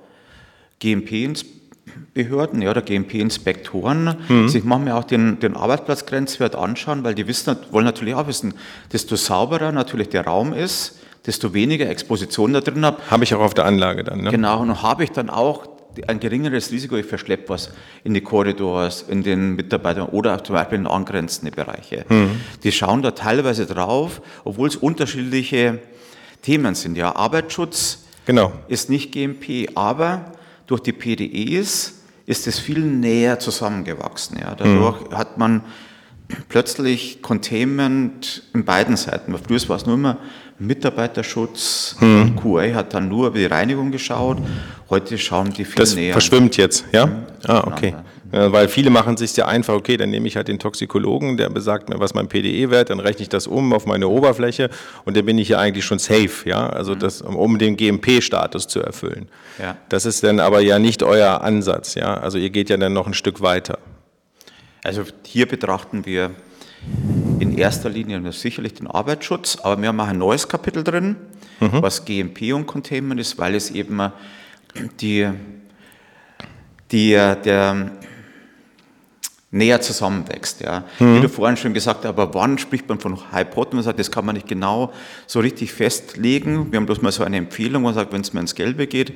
GMP-Behörden 2.13 2.62
ja, 2.62 2.72
oder 2.72 2.81
GMP-Inspektoren 2.81 4.15
mhm. 4.27 4.50
sich 4.50 4.63
manchmal 4.63 4.93
auch 4.93 5.03
den, 5.03 5.39
den 5.39 5.55
Arbeitsplatzgrenzwert 5.55 6.55
anschauen, 6.55 7.03
weil 7.03 7.15
die 7.15 7.27
wissen, 7.27 7.55
wollen 7.72 7.86
natürlich 7.86 8.15
auch 8.15 8.27
wissen, 8.27 8.53
desto 8.91 9.15
sauberer 9.15 9.72
natürlich 9.72 10.10
der 10.10 10.25
Raum 10.25 10.53
ist, 10.53 11.00
desto 11.25 11.53
weniger 11.53 11.89
Exposition 11.89 12.53
da 12.53 12.62
drin 12.62 12.86
habe. 12.86 13.01
Habe 13.10 13.24
ich 13.24 13.34
auch 13.34 13.41
auf 13.41 13.53
der 13.53 13.65
Anlage 13.65 14.03
dann, 14.03 14.22
ne? 14.22 14.31
Genau, 14.31 14.62
und 14.62 14.81
habe 14.81 15.03
ich 15.03 15.12
dann 15.12 15.29
auch 15.29 15.67
ein 16.08 16.19
geringeres 16.19 16.72
Risiko, 16.72 16.96
ich 16.96 17.05
verschleppe 17.05 17.50
was 17.50 17.72
in 18.03 18.13
die 18.13 18.22
Korridors, 18.22 19.03
in 19.08 19.24
den 19.24 19.55
Mitarbeitern 19.55 20.08
oder 20.08 20.41
zum 20.43 20.55
Beispiel 20.55 20.77
in 20.77 20.88
angrenzende 20.88 21.51
Bereiche. 21.51 22.05
Mhm. 22.08 22.39
Die 22.63 22.72
schauen 22.72 23.01
da 23.01 23.12
teilweise 23.12 23.65
drauf, 23.65 24.22
obwohl 24.46 24.69
es 24.69 24.75
unterschiedliche 24.75 25.79
Themen 26.41 26.75
sind. 26.75 26.96
Ja, 26.96 27.15
Arbeitsschutz 27.15 28.05
genau. 28.25 28.53
ist 28.69 28.89
nicht 28.89 29.12
GMP, 29.12 29.69
aber 29.75 30.31
durch 30.69 30.81
die 30.81 30.93
PDEs 30.93 31.95
ist 32.27 32.45
es 32.45 32.59
viel 32.59 32.79
näher 32.79 33.39
zusammengewachsen. 33.39 34.38
Ja. 34.39 34.53
Dadurch 34.53 35.09
mhm. 35.09 35.17
hat 35.17 35.39
man 35.39 35.63
plötzlich 36.47 37.23
Containment 37.23 38.43
in 38.53 38.63
beiden 38.65 38.95
Seiten. 38.95 39.35
Früher 39.38 39.67
war 39.67 39.77
es 39.77 39.88
nur 39.88 39.95
immer 39.95 40.17
Mitarbeiterschutz. 40.59 41.95
Hm. 41.97 42.35
QA 42.35 42.75
hat 42.75 42.93
dann 42.93 43.09
nur 43.09 43.27
über 43.27 43.39
die 43.39 43.45
Reinigung 43.45 43.91
geschaut. 43.91 44.38
Heute 44.91 45.17
schauen 45.17 45.51
die 45.51 45.65
viel 45.65 45.79
das 45.79 45.95
näher. 45.95 46.13
Das 46.13 46.25
verschwimmt 46.25 46.55
jetzt, 46.57 46.85
ja? 46.91 47.07
Mhm. 47.07 47.25
Ah, 47.45 47.63
okay. 47.65 47.95
Ja, 48.31 48.51
weil 48.51 48.67
viele 48.67 48.89
machen 48.91 49.15
es 49.15 49.21
sich 49.21 49.36
ja 49.36 49.48
einfach, 49.48 49.74
okay, 49.74 49.98
dann 49.98 50.12
nehme 50.12 50.27
ich 50.27 50.36
halt 50.36 50.48
den 50.48 50.59
Toxikologen, 50.59 51.38
der 51.38 51.50
besagt 51.50 51.89
mir, 51.89 52.00
was 52.00 52.13
mein 52.13 52.27
PDE-Wert, 52.27 52.91
dann 52.91 53.00
rechne 53.00 53.24
ich 53.24 53.29
das 53.29 53.48
um 53.48 53.74
auf 53.74 53.86
meine 53.86 54.07
Oberfläche 54.07 54.69
und 55.05 55.17
dann 55.17 55.25
bin 55.25 55.38
ich 55.39 55.50
ja 55.50 55.59
eigentlich 55.59 55.86
schon 55.86 55.98
safe, 55.98 56.48
ja, 56.48 56.69
also 56.69 56.93
mhm. 56.93 57.00
das, 57.00 57.21
um 57.21 57.57
den 57.57 57.75
GMP-Status 57.75 58.67
zu 58.67 58.81
erfüllen. 58.81 59.29
Ja. 59.57 59.77
Das 59.89 60.05
ist 60.05 60.24
dann 60.24 60.39
aber 60.39 60.62
ja 60.62 60.77
nicht 60.77 61.01
euer 61.01 61.41
Ansatz, 61.41 61.95
ja, 61.95 62.15
also 62.15 62.38
ihr 62.38 62.51
geht 62.51 62.69
ja 62.69 62.77
dann 62.77 62.93
noch 62.93 63.07
ein 63.07 63.15
Stück 63.15 63.41
weiter. 63.41 63.79
Also 64.83 65.03
hier 65.24 65.48
betrachten 65.48 66.05
wir 66.05 66.31
in 67.39 67.57
erster 67.57 67.89
Linie 67.89 68.31
sicherlich 68.31 68.75
den 68.75 68.88
Arbeitsschutz, 68.88 69.57
aber 69.63 69.81
wir 69.81 69.89
haben 69.89 70.00
auch 70.00 70.07
ein 70.07 70.17
neues 70.17 70.48
Kapitel 70.48 70.83
drin, 70.83 71.15
mhm. 71.59 71.81
was 71.81 72.05
GMP 72.05 72.53
und 72.53 72.67
Containment 72.67 73.19
ist, 73.19 73.38
weil 73.39 73.55
es 73.55 73.71
eben 73.71 74.12
die, 75.01 75.27
die, 76.91 77.12
der 77.12 77.91
näher 79.51 79.81
zusammenwächst. 79.81 80.61
Ja. 80.61 80.83
Mhm. 80.99 81.15
Wie 81.15 81.21
du 81.21 81.29
vorhin 81.29 81.57
schon 81.57 81.73
gesagt 81.73 81.99
hast, 81.99 82.05
aber 82.05 82.33
wann 82.33 82.57
spricht 82.57 82.87
man 82.87 82.99
von 82.99 83.17
High 83.31 83.49
Potency? 83.49 83.75
Man 83.75 83.83
sagt, 83.83 83.99
das 83.99 84.11
kann 84.11 84.25
man 84.25 84.35
nicht 84.35 84.47
genau 84.47 84.93
so 85.25 85.39
richtig 85.39 85.73
festlegen. 85.73 86.71
Wir 86.71 86.77
haben 86.77 86.85
bloß 86.85 87.01
mal 87.01 87.11
so 87.11 87.23
eine 87.23 87.37
Empfehlung, 87.37 87.83
man 87.83 87.93
sagt, 87.93 88.13
wenn 88.13 88.21
es 88.21 88.33
mir 88.33 88.41
ins 88.41 88.55
Gelbe 88.55 88.87
geht. 88.87 89.13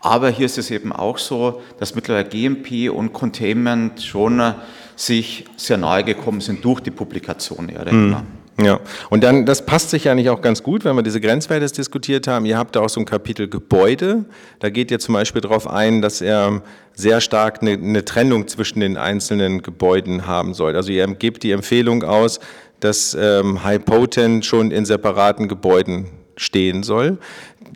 Aber 0.00 0.28
hier 0.30 0.46
ist 0.46 0.58
es 0.58 0.70
eben 0.70 0.92
auch 0.92 1.18
so, 1.18 1.62
dass 1.78 1.94
mittlerweile 1.94 2.28
GMP 2.28 2.90
und 2.90 3.12
Containment 3.12 4.02
schon 4.02 4.54
sich 4.96 5.44
sehr 5.56 5.76
nahe 5.76 6.02
gekommen 6.02 6.40
sind 6.40 6.64
durch 6.64 6.80
die 6.80 6.90
Publikation. 6.90 7.68
Ja, 7.68 7.92
mhm. 7.92 8.16
Ja, 8.58 8.80
und 9.10 9.22
dann, 9.22 9.44
das 9.44 9.66
passt 9.66 9.90
sich 9.90 10.04
ja 10.04 10.14
nicht 10.14 10.30
auch 10.30 10.40
ganz 10.40 10.62
gut, 10.62 10.86
wenn 10.86 10.96
wir 10.96 11.02
diese 11.02 11.20
Grenzwerte 11.20 11.66
diskutiert 11.66 12.26
haben. 12.26 12.46
Ihr 12.46 12.56
habt 12.56 12.74
da 12.74 12.80
auch 12.80 12.88
so 12.88 13.00
ein 13.00 13.04
Kapitel 13.04 13.48
Gebäude. 13.48 14.24
Da 14.60 14.70
geht 14.70 14.90
ihr 14.90 14.98
zum 14.98 15.12
Beispiel 15.12 15.42
darauf 15.42 15.68
ein, 15.68 16.00
dass 16.00 16.22
er 16.22 16.62
sehr 16.94 17.20
stark 17.20 17.60
eine, 17.60 17.72
eine 17.72 18.04
Trennung 18.04 18.48
zwischen 18.48 18.80
den 18.80 18.96
einzelnen 18.96 19.60
Gebäuden 19.60 20.26
haben 20.26 20.54
soll. 20.54 20.74
Also 20.74 20.90
ihr 20.90 21.06
gebt 21.06 21.42
die 21.42 21.50
Empfehlung 21.50 22.02
aus, 22.02 22.40
dass 22.80 23.14
ähm, 23.18 23.62
High 23.62 23.84
Potent 23.84 24.46
schon 24.46 24.70
in 24.70 24.86
separaten 24.86 25.48
Gebäuden 25.48 26.06
stehen 26.36 26.82
soll. 26.82 27.18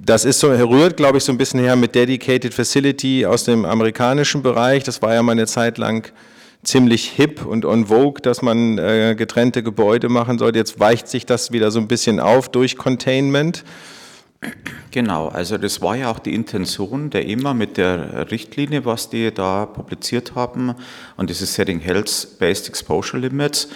Das 0.02 0.25
ist 0.25 0.40
so, 0.40 0.49
rührt, 0.49 0.96
glaube 0.96 1.18
ich, 1.18 1.25
so 1.25 1.32
ein 1.32 1.38
bisschen 1.38 1.60
her 1.60 1.76
mit 1.76 1.94
Dedicated 1.94 2.54
Facility 2.54 3.26
aus 3.26 3.44
dem 3.44 3.66
amerikanischen 3.66 4.42
Bereich. 4.42 4.82
Das 4.82 5.02
war 5.02 5.12
ja 5.12 5.22
mal 5.22 5.32
eine 5.32 5.46
Zeit 5.46 5.76
lang 5.76 6.10
ziemlich 6.62 7.08
hip 7.10 7.44
und 7.46 7.64
on 7.64 7.86
vogue, 7.86 8.20
dass 8.22 8.42
man 8.42 8.78
äh, 8.78 9.14
getrennte 9.16 9.62
Gebäude 9.62 10.08
machen 10.08 10.38
sollte. 10.38 10.58
Jetzt 10.58 10.78
weicht 10.78 11.08
sich 11.08 11.26
das 11.26 11.52
wieder 11.52 11.70
so 11.70 11.80
ein 11.80 11.88
bisschen 11.88 12.20
auf 12.20 12.48
durch 12.48 12.76
Containment. 12.76 13.64
Genau, 14.90 15.28
also 15.28 15.58
das 15.58 15.82
war 15.82 15.96
ja 15.96 16.10
auch 16.10 16.18
die 16.18 16.34
Intention 16.34 17.10
der 17.10 17.28
EMA 17.28 17.52
mit 17.52 17.76
der 17.76 18.30
Richtlinie, 18.30 18.84
was 18.84 19.10
die 19.10 19.32
da 19.32 19.66
publiziert 19.66 20.34
haben, 20.34 20.74
und 21.16 21.28
dieses 21.28 21.54
Setting 21.54 21.78
Health-Based 21.78 22.68
Exposure 22.68 23.20
Limits, 23.20 23.68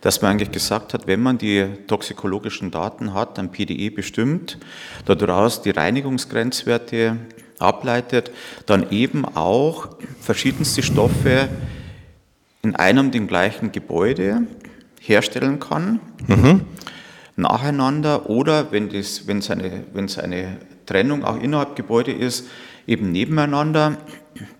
dass 0.00 0.22
man 0.22 0.32
eigentlich 0.32 0.52
gesagt 0.52 0.94
hat, 0.94 1.06
wenn 1.06 1.20
man 1.20 1.36
die 1.36 1.66
toxikologischen 1.86 2.70
Daten 2.70 3.12
hat, 3.12 3.38
ein 3.38 3.52
PDE 3.52 3.90
bestimmt, 3.90 4.58
daraus 5.04 5.62
die 5.62 5.70
Reinigungsgrenzwerte 5.70 7.18
ableitet, 7.58 8.30
dann 8.64 8.90
eben 8.90 9.24
auch 9.24 9.88
verschiedenste 10.20 10.82
Stoffe 10.82 11.48
in 12.66 12.74
einem 12.74 13.12
den 13.12 13.28
gleichen 13.28 13.70
Gebäude 13.70 14.42
herstellen 15.00 15.60
kann, 15.60 16.00
mhm. 16.26 16.62
nacheinander 17.36 18.28
oder 18.28 18.72
wenn 18.72 18.92
es 18.92 19.28
wenn 19.28 19.40
eine, 19.48 19.84
eine 20.20 20.56
Trennung 20.84 21.24
auch 21.24 21.40
innerhalb 21.40 21.76
Gebäude 21.76 22.10
ist, 22.10 22.48
eben 22.88 23.12
nebeneinander, 23.12 23.98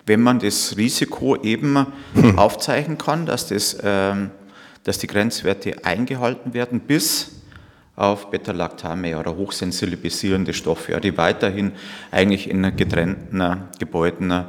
wenn 0.06 0.20
man 0.20 0.38
das 0.38 0.76
Risiko 0.76 1.34
eben 1.34 1.86
mhm. 2.14 2.38
aufzeichnen 2.38 2.96
kann, 2.96 3.26
dass, 3.26 3.48
das, 3.48 3.76
ähm, 3.82 4.30
dass 4.84 4.98
die 4.98 5.08
Grenzwerte 5.08 5.84
eingehalten 5.84 6.54
werden 6.54 6.78
bis 6.78 7.32
auf 7.96 8.30
Beta-Lactame 8.30 9.18
oder 9.18 9.34
hochsensibilisierende 9.34 10.52
Stoffe, 10.52 11.00
die 11.00 11.18
weiterhin 11.18 11.72
eigentlich 12.12 12.48
in 12.48 12.76
getrennten 12.76 13.62
Gebäuden 13.80 14.44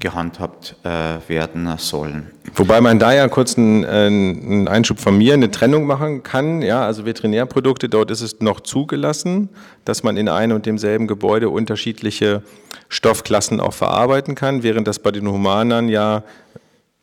gehandhabt 0.00 0.76
äh, 0.82 1.18
werden 1.28 1.68
sollen. 1.78 2.30
Wobei 2.54 2.80
man 2.80 2.98
da 2.98 3.12
ja 3.12 3.28
kurz 3.28 3.56
einen, 3.56 3.84
einen, 3.84 4.66
Einschub 4.66 4.98
von 4.98 5.16
mir, 5.16 5.34
eine 5.34 5.50
Trennung 5.50 5.86
machen 5.86 6.22
kann. 6.22 6.62
Ja, 6.62 6.84
also 6.84 7.04
Veterinärprodukte, 7.04 7.88
dort 7.88 8.10
ist 8.10 8.22
es 8.22 8.40
noch 8.40 8.60
zugelassen, 8.60 9.50
dass 9.84 10.02
man 10.02 10.16
in 10.16 10.28
einem 10.28 10.56
und 10.56 10.66
demselben 10.66 11.06
Gebäude 11.06 11.50
unterschiedliche 11.50 12.42
Stoffklassen 12.88 13.60
auch 13.60 13.74
verarbeiten 13.74 14.34
kann, 14.34 14.62
während 14.62 14.88
das 14.88 14.98
bei 14.98 15.12
den 15.12 15.28
Humanern 15.28 15.88
ja 15.88 16.24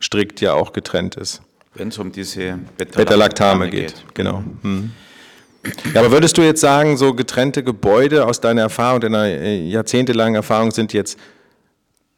strikt 0.01 0.42
ja 0.42 0.54
auch 0.54 0.74
getrennt 0.74 1.16
ist. 1.16 1.42
Wenn 1.74 1.89
es 1.89 1.98
um 1.98 2.12
diese 2.12 2.60
Beta-Lactame 2.77 3.70
geht. 3.70 3.88
geht. 3.88 4.16
Genau. 4.16 4.44
Hm. 4.63 4.92
Ja, 5.94 6.01
aber 6.01 6.12
würdest 6.12 6.38
du 6.38 6.42
jetzt 6.42 6.62
sagen, 6.62 6.98
so 6.98 7.13
getrennte 7.13 7.63
Gebäude 7.63 8.25
aus 8.25 8.39
deiner 8.39 8.62
Erfahrung, 8.62 9.01
deiner 9.01 9.25
äh, 9.25 9.68
jahrzehntelangen 9.68 10.36
Erfahrung 10.36 10.72
sind 10.72 10.94
jetzt 10.94 11.20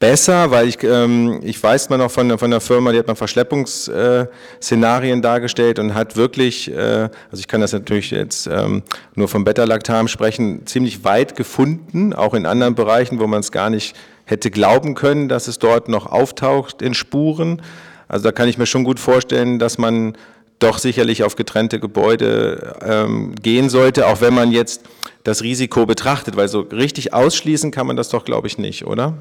besser, 0.00 0.50
weil 0.50 0.66
ich, 0.66 0.82
ähm, 0.82 1.40
ich 1.44 1.62
weiß 1.62 1.90
mal 1.90 1.98
noch 1.98 2.10
von, 2.10 2.36
von 2.38 2.50
der 2.50 2.60
Firma, 2.60 2.90
die 2.90 2.98
hat 2.98 3.06
mal 3.06 3.14
Verschleppungsszenarien 3.14 5.18
äh, 5.18 5.22
dargestellt 5.22 5.78
und 5.78 5.94
hat 5.94 6.16
wirklich, 6.16 6.72
äh, 6.72 7.10
also 7.30 7.38
ich 7.38 7.46
kann 7.46 7.60
das 7.60 7.74
natürlich 7.74 8.10
jetzt 8.10 8.48
ähm, 8.48 8.82
nur 9.14 9.28
vom 9.28 9.44
Beta-Lactam 9.44 10.08
sprechen, 10.08 10.66
ziemlich 10.66 11.04
weit 11.04 11.36
gefunden, 11.36 12.14
auch 12.14 12.34
in 12.34 12.46
anderen 12.46 12.74
Bereichen, 12.74 13.20
wo 13.20 13.26
man 13.26 13.40
es 13.40 13.52
gar 13.52 13.68
nicht 13.68 13.94
hätte 14.24 14.50
glauben 14.50 14.94
können, 14.94 15.28
dass 15.28 15.48
es 15.48 15.58
dort 15.58 15.88
noch 15.88 16.06
auftaucht 16.06 16.80
in 16.80 16.94
Spuren. 16.94 17.60
Also 18.08 18.24
da 18.24 18.32
kann 18.32 18.48
ich 18.48 18.56
mir 18.56 18.66
schon 18.66 18.84
gut 18.84 18.98
vorstellen, 18.98 19.58
dass 19.58 19.76
man 19.76 20.16
doch 20.60 20.78
sicherlich 20.78 21.24
auf 21.24 21.36
getrennte 21.36 21.78
Gebäude 21.78 22.76
ähm, 22.82 23.34
gehen 23.42 23.68
sollte, 23.68 24.06
auch 24.06 24.22
wenn 24.22 24.34
man 24.34 24.50
jetzt 24.50 24.82
das 25.24 25.42
Risiko 25.42 25.84
betrachtet, 25.84 26.36
weil 26.36 26.48
so 26.48 26.60
richtig 26.60 27.12
ausschließen 27.12 27.70
kann 27.70 27.86
man 27.86 27.96
das 27.96 28.08
doch, 28.08 28.24
glaube 28.24 28.46
ich, 28.46 28.56
nicht, 28.56 28.86
oder? 28.86 29.18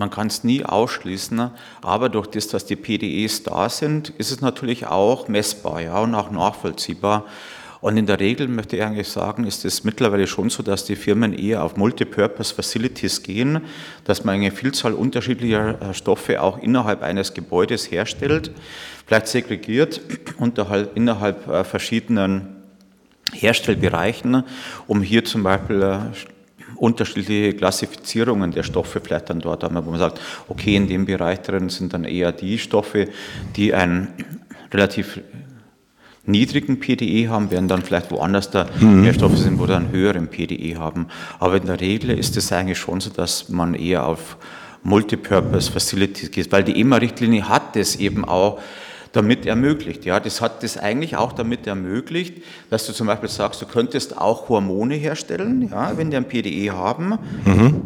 Man 0.00 0.08
kann 0.08 0.28
es 0.28 0.44
nie 0.44 0.64
ausschließen, 0.64 1.50
aber 1.82 2.08
durch 2.08 2.26
das, 2.28 2.48
dass 2.48 2.64
die 2.64 2.74
PDEs 2.74 3.42
da 3.42 3.68
sind, 3.68 4.08
ist 4.08 4.30
es 4.30 4.40
natürlich 4.40 4.86
auch 4.86 5.28
messbar 5.28 5.82
ja, 5.82 5.98
und 5.98 6.14
auch 6.14 6.30
nachvollziehbar. 6.30 7.26
Und 7.82 7.98
in 7.98 8.06
der 8.06 8.18
Regel 8.18 8.48
möchte 8.48 8.76
ich 8.76 8.82
eigentlich 8.82 9.08
sagen, 9.08 9.44
ist 9.44 9.66
es 9.66 9.84
mittlerweile 9.84 10.26
schon 10.26 10.48
so, 10.48 10.62
dass 10.62 10.86
die 10.86 10.96
Firmen 10.96 11.34
eher 11.34 11.62
auf 11.62 11.76
Multipurpose 11.76 12.54
Facilities 12.54 13.22
gehen, 13.22 13.60
dass 14.04 14.24
man 14.24 14.36
eine 14.36 14.50
Vielzahl 14.52 14.94
unterschiedlicher 14.94 15.82
äh, 15.82 15.92
Stoffe 15.92 16.40
auch 16.40 16.56
innerhalb 16.56 17.02
eines 17.02 17.34
Gebäudes 17.34 17.90
herstellt, 17.90 18.52
vielleicht 19.04 19.26
segregiert 19.26 20.00
unterhalb, 20.38 20.96
innerhalb 20.96 21.46
äh, 21.46 21.62
verschiedenen 21.62 22.56
Herstellbereichen, 23.34 24.44
um 24.86 25.02
hier 25.02 25.26
zum 25.26 25.42
Beispiel 25.42 25.82
äh, 25.82 25.98
unterschiedliche 26.80 27.52
Klassifizierungen 27.52 28.52
der 28.52 28.62
Stoffe 28.62 29.00
vielleicht 29.00 29.28
dann 29.28 29.40
dort 29.40 29.62
haben, 29.62 29.76
wo 29.84 29.90
man 29.90 30.00
sagt, 30.00 30.20
okay, 30.48 30.76
in 30.76 30.88
dem 30.88 31.04
Bereich 31.04 31.42
drin 31.42 31.68
sind 31.68 31.92
dann 31.92 32.04
eher 32.04 32.32
die 32.32 32.58
Stoffe, 32.58 33.08
die 33.56 33.74
einen 33.74 34.08
relativ 34.72 35.20
niedrigen 36.24 36.80
PDE 36.80 37.28
haben, 37.28 37.50
während 37.50 37.70
dann 37.70 37.82
vielleicht 37.82 38.10
woanders 38.10 38.50
da 38.50 38.66
mhm. 38.80 39.02
mehr 39.02 39.12
Stoffe 39.12 39.36
sind, 39.36 39.58
wo 39.58 39.66
dann 39.66 39.90
höheren 39.90 40.28
PDE 40.28 40.78
haben. 40.78 41.08
Aber 41.38 41.56
in 41.56 41.66
der 41.66 41.80
Regel 41.80 42.18
ist 42.18 42.36
es 42.36 42.50
eigentlich 42.50 42.78
schon 42.78 43.00
so, 43.00 43.10
dass 43.10 43.50
man 43.50 43.74
eher 43.74 44.06
auf 44.06 44.38
Multipurpose 44.82 45.70
Facilities 45.70 46.30
geht, 46.30 46.50
weil 46.50 46.64
die 46.64 46.80
EMA-Richtlinie 46.80 47.48
hat 47.48 47.76
das 47.76 47.96
eben 47.96 48.24
auch 48.24 48.58
damit 49.12 49.44
ermöglicht. 49.44 50.04
Ja, 50.04 50.20
das 50.20 50.40
hat 50.40 50.62
das 50.62 50.76
eigentlich 50.76 51.16
auch 51.16 51.32
damit 51.32 51.66
ermöglicht, 51.66 52.42
dass 52.70 52.86
du 52.86 52.92
zum 52.92 53.08
Beispiel 53.08 53.28
sagst, 53.28 53.60
du 53.60 53.66
könntest 53.66 54.16
auch 54.16 54.48
Hormone 54.48 54.94
herstellen, 54.94 55.68
ja, 55.70 55.96
wenn 55.96 56.10
die 56.10 56.16
ein 56.16 56.28
PDE 56.28 56.72
haben 56.72 57.18
mhm. 57.44 57.82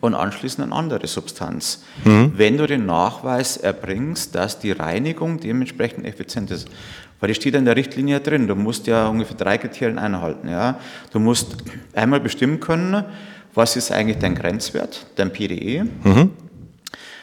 und 0.00 0.14
anschließend 0.14 0.66
eine 0.66 0.74
andere 0.74 1.06
Substanz. 1.06 1.84
Mhm. 2.04 2.32
Wenn 2.36 2.58
du 2.58 2.66
den 2.66 2.86
Nachweis 2.86 3.56
erbringst, 3.56 4.34
dass 4.34 4.58
die 4.58 4.72
Reinigung 4.72 5.40
dementsprechend 5.40 6.04
effizient 6.04 6.50
ist. 6.50 6.68
Weil 7.20 7.28
das 7.28 7.36
steht 7.36 7.54
in 7.54 7.64
der 7.64 7.74
Richtlinie 7.74 8.20
drin. 8.20 8.46
Du 8.46 8.54
musst 8.54 8.86
ja 8.86 9.08
ungefähr 9.08 9.36
drei 9.36 9.58
Kriterien 9.58 9.98
einhalten. 9.98 10.48
Ja. 10.48 10.78
Du 11.12 11.18
musst 11.18 11.56
einmal 11.92 12.20
bestimmen 12.20 12.60
können, 12.60 13.04
was 13.54 13.74
ist 13.74 13.90
eigentlich 13.90 14.18
dein 14.18 14.36
Grenzwert, 14.36 15.06
dein 15.16 15.32
PDE. 15.32 15.84
Mhm. 16.04 16.30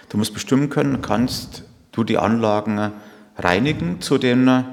Du 0.10 0.18
musst 0.18 0.34
bestimmen 0.34 0.70
können, 0.70 1.02
kannst 1.02 1.64
du 1.94 2.04
die 2.04 2.18
Anlagen 2.18 2.92
reinigen 3.38 4.02
zu 4.02 4.18
den 4.18 4.66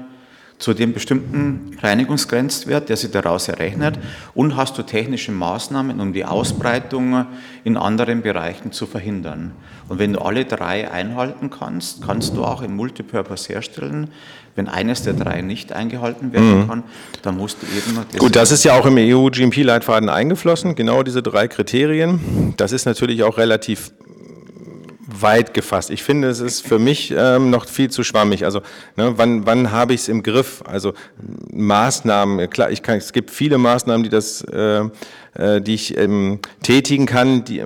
zu 0.63 0.73
dem 0.73 0.93
bestimmten 0.93 1.77
Reinigungsgrenzwert, 1.81 2.87
der 2.87 2.95
sich 2.95 3.11
daraus 3.11 3.49
errechnet, 3.49 3.99
und 4.33 4.55
hast 4.55 4.77
du 4.77 4.83
technische 4.83 5.33
Maßnahmen, 5.33 5.99
um 5.99 6.13
die 6.13 6.23
Ausbreitung 6.23 7.25
in 7.65 7.75
anderen 7.75 8.21
Bereichen 8.21 8.71
zu 8.71 8.85
verhindern. 8.85 9.51
Und 9.89 9.99
wenn 9.99 10.13
du 10.13 10.19
alle 10.19 10.45
drei 10.45 10.89
einhalten 10.89 11.49
kannst, 11.49 12.01
kannst 12.01 12.37
du 12.37 12.45
auch 12.45 12.61
im 12.61 12.77
Multipurpose 12.77 13.51
herstellen. 13.51 14.07
Wenn 14.55 14.69
eines 14.69 15.03
der 15.03 15.13
drei 15.13 15.41
nicht 15.41 15.73
eingehalten 15.73 16.31
werden 16.31 16.61
mhm. 16.61 16.67
kann, 16.69 16.83
dann 17.23 17.35
musst 17.35 17.57
du 17.61 17.65
eben. 17.65 17.99
Gut, 18.17 18.35
das 18.35 18.51
ist 18.51 18.63
ja 18.63 18.79
auch 18.79 18.85
im 18.85 18.95
EU-GMP-Leitfaden 18.97 20.07
eingeflossen, 20.07 20.75
genau 20.75 21.03
diese 21.03 21.21
drei 21.21 21.49
Kriterien. 21.49 22.53
Das 22.55 22.71
ist 22.71 22.85
natürlich 22.85 23.23
auch 23.23 23.37
relativ 23.37 23.91
weit 25.21 25.53
gefasst. 25.53 25.89
Ich 25.89 26.03
finde, 26.03 26.29
es 26.29 26.39
ist 26.39 26.65
für 26.65 26.79
mich 26.79 27.13
ähm, 27.15 27.49
noch 27.49 27.67
viel 27.67 27.89
zu 27.89 28.03
schwammig. 28.03 28.45
Also 28.45 28.61
ne, 28.95 29.13
wann, 29.15 29.45
wann 29.45 29.71
habe 29.71 29.93
ich 29.93 30.01
es 30.01 30.09
im 30.09 30.23
Griff? 30.23 30.63
Also 30.65 30.93
Maßnahmen, 31.51 32.49
klar, 32.49 32.71
ich 32.71 32.81
kann, 32.83 32.97
es 32.97 33.13
gibt 33.13 33.31
viele 33.31 33.57
Maßnahmen, 33.57 34.03
die 34.03 34.09
das, 34.09 34.41
äh, 34.41 34.83
äh, 35.35 35.61
die 35.61 35.73
ich 35.75 35.97
ähm, 35.97 36.39
tätigen 36.61 37.05
kann, 37.05 37.43
die, 37.43 37.63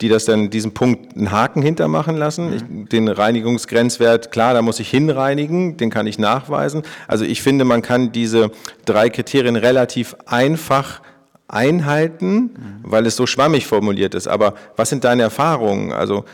die 0.00 0.08
das 0.08 0.24
dann 0.24 0.50
diesen 0.50 0.72
Punkt 0.72 1.16
einen 1.16 1.30
Haken 1.30 1.62
hintermachen 1.62 2.16
lassen. 2.16 2.52
Ich, 2.54 2.62
den 2.88 3.08
Reinigungsgrenzwert, 3.08 4.32
klar, 4.32 4.54
da 4.54 4.62
muss 4.62 4.80
ich 4.80 4.88
hinreinigen, 4.90 5.76
den 5.76 5.90
kann 5.90 6.06
ich 6.06 6.18
nachweisen. 6.18 6.82
Also 7.06 7.24
ich 7.24 7.42
finde, 7.42 7.64
man 7.64 7.82
kann 7.82 8.12
diese 8.12 8.50
drei 8.84 9.10
Kriterien 9.10 9.56
relativ 9.56 10.16
einfach 10.26 11.00
einhalten, 11.48 12.50
weil 12.82 13.06
es 13.06 13.16
so 13.16 13.26
schwammig 13.26 13.66
formuliert 13.66 14.14
ist. 14.14 14.28
Aber 14.28 14.54
was 14.76 14.88
sind 14.88 15.04
deine 15.04 15.22
Erfahrungen? 15.22 15.92
Also 15.92 16.24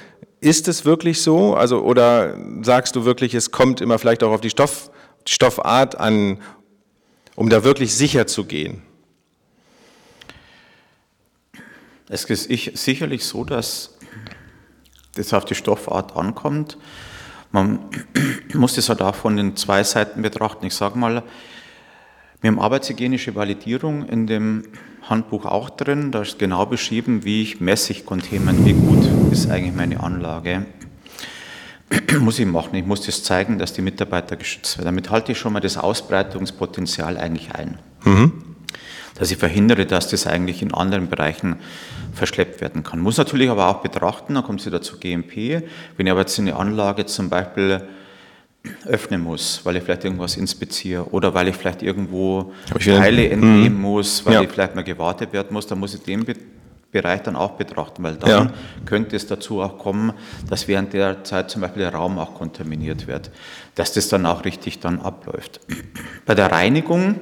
ist 0.47 0.69
es 0.69 0.85
wirklich 0.85 1.21
so? 1.21 1.55
Also, 1.55 1.83
oder 1.83 2.37
sagst 2.63 2.95
du 2.95 3.05
wirklich, 3.05 3.35
es 3.35 3.51
kommt 3.51 3.81
immer 3.81 3.99
vielleicht 3.99 4.23
auch 4.23 4.31
auf 4.31 4.41
die 4.41 4.51
Stoff, 4.51 4.91
Stoffart 5.27 5.99
an, 5.99 6.39
um 7.35 7.51
da 7.51 7.65
wirklich 7.65 7.93
sicher 7.95 8.29
zu 8.29 8.45
gehen? 8.45 8.83
Es 12.09 12.25
ist 12.25 12.79
sicherlich 12.79 13.25
so, 13.25 13.43
dass 13.43 13.97
das 15.17 15.35
auf 15.35 15.45
die 15.45 15.57
Stoffart 15.57 16.17
ankommt. 16.17 16.79
Man 17.51 17.81
muss 18.55 18.77
das 18.77 18.89
halt 18.89 19.03
auch 19.03 19.17
von 19.17 19.37
den 19.37 19.57
zwei 19.57 19.83
Seiten 19.83 20.23
betrachten. 20.23 20.67
Ich 20.67 20.75
sage 20.75 20.97
mal, 20.97 21.25
wir 22.41 22.49
haben 22.49 22.61
arbeitshygienische 22.61 23.35
Validierung 23.35 24.07
in 24.07 24.29
dem 24.29 24.69
Handbuch 25.03 25.45
auch 25.45 25.71
drin. 25.71 26.13
Da 26.13 26.23
ist 26.23 26.39
genau 26.39 26.67
beschrieben, 26.67 27.25
wie 27.25 27.43
ich 27.43 27.61
messe 27.61 27.91
ich 27.91 28.07
Containment, 28.07 28.65
wie 28.65 28.75
gut 28.75 29.16
ist 29.33 29.51
eigentlich 29.51 29.75
meine 29.75 30.01
Anlage. 30.03 30.67
muss 32.21 32.39
ich 32.39 32.47
machen. 32.47 32.75
Ich 32.75 32.85
muss 32.85 33.03
das 33.03 33.23
zeigen, 33.23 33.59
dass 33.59 33.73
die 33.73 33.83
Mitarbeiter 33.83 34.37
geschützt 34.37 34.79
werden. 34.79 34.87
Damit 34.87 35.11
halte 35.11 35.33
ich 35.33 35.39
schon 35.39 35.53
mal 35.53 35.61
das 35.61 35.77
Ausbreitungspotenzial 35.77 37.17
eigentlich 37.17 37.55
ein. 37.55 37.79
Mhm. 38.05 38.33
Dass 39.15 39.31
ich 39.31 39.39
verhindere, 39.39 39.87
dass 39.87 40.09
das 40.09 40.27
eigentlich 40.27 40.63
in 40.63 40.75
anderen 40.75 41.09
Bereichen 41.09 41.57
verschleppt 42.13 42.61
werden 42.61 42.83
kann. 42.83 43.01
Muss 43.01 43.17
natürlich 43.17 43.51
aber 43.51 43.69
auch 43.69 43.83
betrachten, 43.83 44.35
dann 44.35 44.45
kommt 44.45 44.61
sie 44.61 44.71
dazu 44.71 44.99
GMP. 44.99 45.63
Wenn 45.97 46.07
ich 46.07 46.11
aber 46.11 46.21
jetzt 46.21 46.39
eine 46.39 46.57
Anlage 46.57 47.07
zum 47.07 47.31
Beispiel 47.31 47.83
öffnen 48.85 49.23
muss, 49.23 49.61
weil 49.65 49.77
ich 49.77 49.85
vielleicht 49.85 50.05
irgendwas 50.05 50.37
inspiziere 50.37 51.09
oder 51.11 51.33
weil 51.35 51.49
ich 51.49 51.57
vielleicht 51.57 51.83
irgendwo 51.83 52.53
Teile 52.79 53.29
entnehmen 53.29 53.77
mhm. 53.77 53.81
muss, 53.81 54.27
weil 54.27 54.35
ja. 54.35 54.43
ich 54.43 54.51
vielleicht 54.51 54.75
mal 54.75 54.83
gewartet 54.83 55.33
werden 55.33 55.49
muss, 55.53 55.67
dann 55.67 55.79
muss 55.79 55.95
ich 55.95 56.03
den 56.03 56.27
Bereich 56.97 57.23
dann 57.23 57.37
auch 57.37 57.53
betrachten, 57.53 58.03
weil 58.03 58.17
dann 58.17 58.31
ja. 58.31 58.53
könnte 58.87 59.17
es 59.17 59.27
dazu 59.27 59.61
auch 59.61 59.77
kommen, 59.79 60.13
dass 60.49 60.67
während 60.67 60.95
der 60.95 61.25
Zeit 61.25 61.51
zum 61.51 61.61
Beispiel 61.61 61.83
der 61.83 61.93
Raum 61.93 62.19
auch 62.19 62.35
kontaminiert 62.35 63.07
wird, 63.07 63.31
dass 63.75 63.93
das 63.93 64.09
dann 64.09 64.25
auch 64.25 64.45
richtig 64.45 64.81
dann 64.81 65.01
abläuft. 65.01 65.61
Bei 66.25 66.35
der 66.35 66.51
Reinigung 66.51 67.21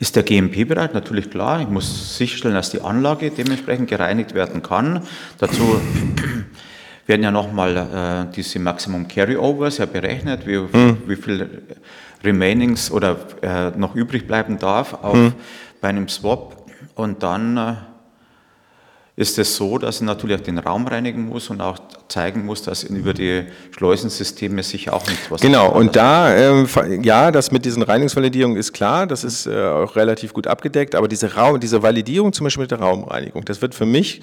ist 0.00 0.16
der 0.16 0.24
GMP-Bereich 0.24 0.92
natürlich 0.92 1.30
klar. 1.30 1.60
Ich 1.60 1.68
muss 1.68 2.18
sicherstellen, 2.18 2.54
dass 2.54 2.70
die 2.70 2.80
Anlage 2.80 3.30
dementsprechend 3.30 3.88
gereinigt 3.88 4.34
werden 4.34 4.62
kann. 4.62 5.02
Dazu 5.38 5.80
werden 7.06 7.22
ja 7.22 7.30
nochmal 7.30 7.76
äh, 7.76 8.34
diese 8.34 8.58
Maximum 8.58 9.06
Carryovers 9.06 9.78
ja 9.78 9.86
berechnet, 9.86 10.46
wie, 10.46 10.58
mhm. 10.58 10.98
wie 11.06 11.16
viel 11.16 11.62
Remainings 12.24 12.90
oder 12.90 13.16
äh, 13.42 13.70
noch 13.70 13.94
übrig 13.94 14.26
bleiben 14.26 14.58
darf 14.58 14.94
auf, 14.94 15.16
mhm. 15.16 15.32
bei 15.80 15.88
einem 15.88 16.08
Swap. 16.08 16.66
Und 16.96 17.22
dann 17.22 17.56
äh, 17.56 17.74
ist 19.16 19.38
es 19.38 19.56
so, 19.56 19.78
dass 19.78 19.96
ich 19.96 20.02
natürlich 20.02 20.38
auch 20.38 20.44
den 20.44 20.58
Raum 20.58 20.86
reinigen 20.86 21.26
muss 21.26 21.48
und 21.48 21.62
auch 21.62 21.78
zeigen 22.08 22.44
muss, 22.44 22.62
dass 22.62 22.84
über 22.84 23.14
die 23.14 23.44
Schleusensysteme 23.74 24.62
sich 24.62 24.90
auch 24.90 25.06
nicht 25.06 25.30
was 25.30 25.40
Genau, 25.40 25.72
und 25.72 25.96
da, 25.96 26.34
äh, 26.34 26.66
ja, 27.02 27.30
das 27.30 27.50
mit 27.50 27.64
diesen 27.64 27.82
Reinigungsvalidierungen 27.82 28.58
ist 28.58 28.74
klar, 28.74 29.06
das 29.06 29.24
ist 29.24 29.46
äh, 29.46 29.64
auch 29.64 29.96
relativ 29.96 30.34
gut 30.34 30.46
abgedeckt, 30.46 30.94
aber 30.94 31.08
diese, 31.08 31.34
Raum, 31.34 31.58
diese 31.58 31.82
Validierung 31.82 32.34
zum 32.34 32.44
Beispiel 32.44 32.64
mit 32.64 32.70
der 32.70 32.80
Raumreinigung, 32.80 33.46
das 33.46 33.62
wird 33.62 33.74
für 33.74 33.86
mich 33.86 34.20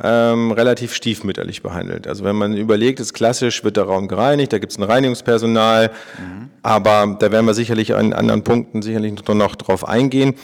ähm, 0.00 0.52
relativ 0.52 0.94
stiefmütterlich 0.94 1.62
behandelt. 1.62 2.06
Also 2.06 2.22
wenn 2.22 2.36
man 2.36 2.56
überlegt, 2.56 3.00
ist 3.00 3.14
klassisch, 3.14 3.64
wird 3.64 3.76
der 3.76 3.84
Raum 3.84 4.06
gereinigt, 4.06 4.52
da 4.52 4.58
gibt 4.58 4.70
es 4.70 4.78
ein 4.78 4.84
Reinigungspersonal, 4.84 5.90
mhm. 6.18 6.50
aber 6.62 7.16
da 7.18 7.32
werden 7.32 7.46
wir 7.46 7.54
sicherlich 7.54 7.94
an 7.96 8.12
anderen 8.12 8.44
Punkten 8.44 8.80
sicherlich 8.80 9.14
noch 9.26 9.56
drauf 9.56 9.88
eingehen. 9.88 10.34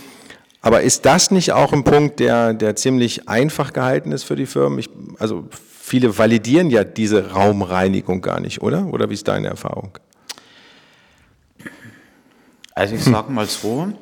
Aber 0.62 0.82
ist 0.82 1.04
das 1.04 1.32
nicht 1.32 1.52
auch 1.52 1.72
ein 1.72 1.82
Punkt, 1.82 2.20
der, 2.20 2.54
der 2.54 2.76
ziemlich 2.76 3.28
einfach 3.28 3.72
gehalten 3.72 4.12
ist 4.12 4.22
für 4.22 4.36
die 4.36 4.46
Firmen? 4.46 4.78
Ich, 4.78 4.88
also 5.18 5.48
viele 5.50 6.16
validieren 6.16 6.70
ja 6.70 6.84
diese 6.84 7.32
Raumreinigung 7.32 8.22
gar 8.22 8.38
nicht, 8.40 8.62
oder? 8.62 8.86
Oder 8.86 9.10
wie 9.10 9.14
ist 9.14 9.26
deine 9.26 9.48
Erfahrung? 9.48 9.98
Also 12.74 12.94
ich 12.94 13.02
sage 13.04 13.30
mal 13.30 13.46
so, 13.46 13.92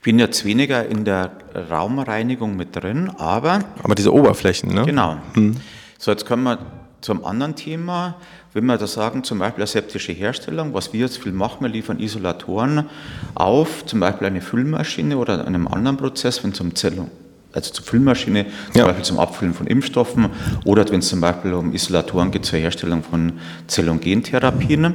Ich 0.00 0.02
bin 0.02 0.18
jetzt 0.18 0.46
weniger 0.46 0.86
in 0.86 1.04
der 1.04 1.30
Raumreinigung 1.70 2.56
mit 2.56 2.74
drin, 2.74 3.10
aber. 3.18 3.64
Aber 3.82 3.94
diese 3.94 4.14
Oberflächen, 4.14 4.72
ne? 4.72 4.86
Genau. 4.86 5.18
Hm. 5.34 5.56
So, 5.98 6.10
jetzt 6.10 6.24
kommen 6.24 6.44
wir 6.44 6.58
zum 7.00 7.24
anderen 7.24 7.56
Thema. 7.56 8.16
Wenn 8.52 8.66
wir 8.66 8.76
da 8.76 8.86
sagen, 8.86 9.24
zum 9.24 9.38
Beispiel 9.38 9.62
aseptische 9.62 10.12
Herstellung, 10.12 10.74
was 10.74 10.92
wir 10.92 11.00
jetzt 11.00 11.18
viel 11.18 11.32
machen, 11.32 11.58
wir 11.60 11.68
liefern 11.68 12.00
Isolatoren 12.00 12.88
auf, 13.34 13.86
zum 13.86 14.00
Beispiel 14.00 14.26
eine 14.26 14.40
Füllmaschine 14.40 15.16
oder 15.16 15.46
einem 15.46 15.68
anderen 15.68 15.96
Prozess, 15.96 16.42
wenn 16.42 16.50
es 16.50 16.60
um 16.60 16.74
Zellung 16.74 17.10
also 17.52 17.72
zur 17.72 17.84
Füllmaschine, 17.84 18.46
zum 18.72 18.80
ja. 18.80 18.86
Beispiel 18.86 19.04
zum 19.04 19.18
Abfüllen 19.18 19.54
von 19.54 19.66
Impfstoffen 19.66 20.28
oder 20.64 20.88
wenn 20.88 21.00
es 21.00 21.08
zum 21.08 21.20
Beispiel 21.20 21.52
um 21.52 21.72
Isolatoren 21.72 22.30
geht 22.30 22.44
zur 22.44 22.58
Herstellung 22.58 23.02
von 23.02 23.40
Zell- 23.66 23.88
und 23.88 24.02
Gentherapien. 24.02 24.94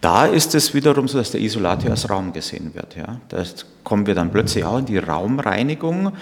Da 0.00 0.26
ist 0.26 0.54
es 0.54 0.74
wiederum 0.74 1.08
so, 1.08 1.18
dass 1.18 1.30
der 1.30 1.40
Isolator 1.40 1.90
als 1.90 2.10
Raum 2.10 2.32
gesehen 2.32 2.74
wird. 2.74 2.96
Ja. 2.96 3.20
Da 3.28 3.42
kommen 3.84 4.06
wir 4.06 4.14
dann 4.14 4.30
plötzlich 4.30 4.64
auch 4.64 4.78
in 4.78 4.86
die 4.86 4.98
Raumreinigung 4.98 6.12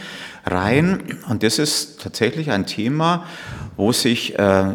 rein 0.47 1.19
und 1.29 1.43
das 1.43 1.59
ist 1.59 2.01
tatsächlich 2.03 2.51
ein 2.51 2.67
Thema, 2.67 3.25
wo 3.77 3.93
sich 3.93 4.39
äh, 4.39 4.75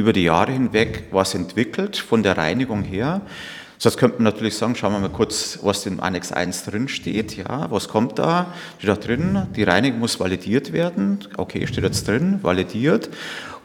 über 0.00 0.12
die 0.12 0.24
Jahre 0.24 0.52
hinweg 0.52 1.04
was 1.10 1.34
entwickelt 1.34 1.96
von 1.96 2.22
der 2.22 2.36
Reinigung 2.36 2.82
her. 2.82 3.22
Sonst 3.78 3.96
könnte 3.96 4.22
man 4.22 4.32
natürlich 4.32 4.56
sagen, 4.56 4.76
schauen 4.76 4.92
wir 4.92 5.00
mal 5.00 5.08
kurz, 5.08 5.58
was 5.62 5.86
in 5.86 5.98
Annex 5.98 6.30
1 6.30 6.66
drin 6.66 6.86
steht. 6.86 7.36
Ja, 7.36 7.68
was 7.70 7.88
kommt 7.88 8.16
da? 8.16 8.54
Steht 8.78 8.90
da 8.90 8.94
drin, 8.94 9.48
die 9.56 9.64
Reinigung 9.64 9.98
muss 9.98 10.20
validiert 10.20 10.72
werden. 10.72 11.18
Okay, 11.36 11.66
steht 11.66 11.82
jetzt 11.82 12.06
drin, 12.06 12.38
validiert. 12.42 13.10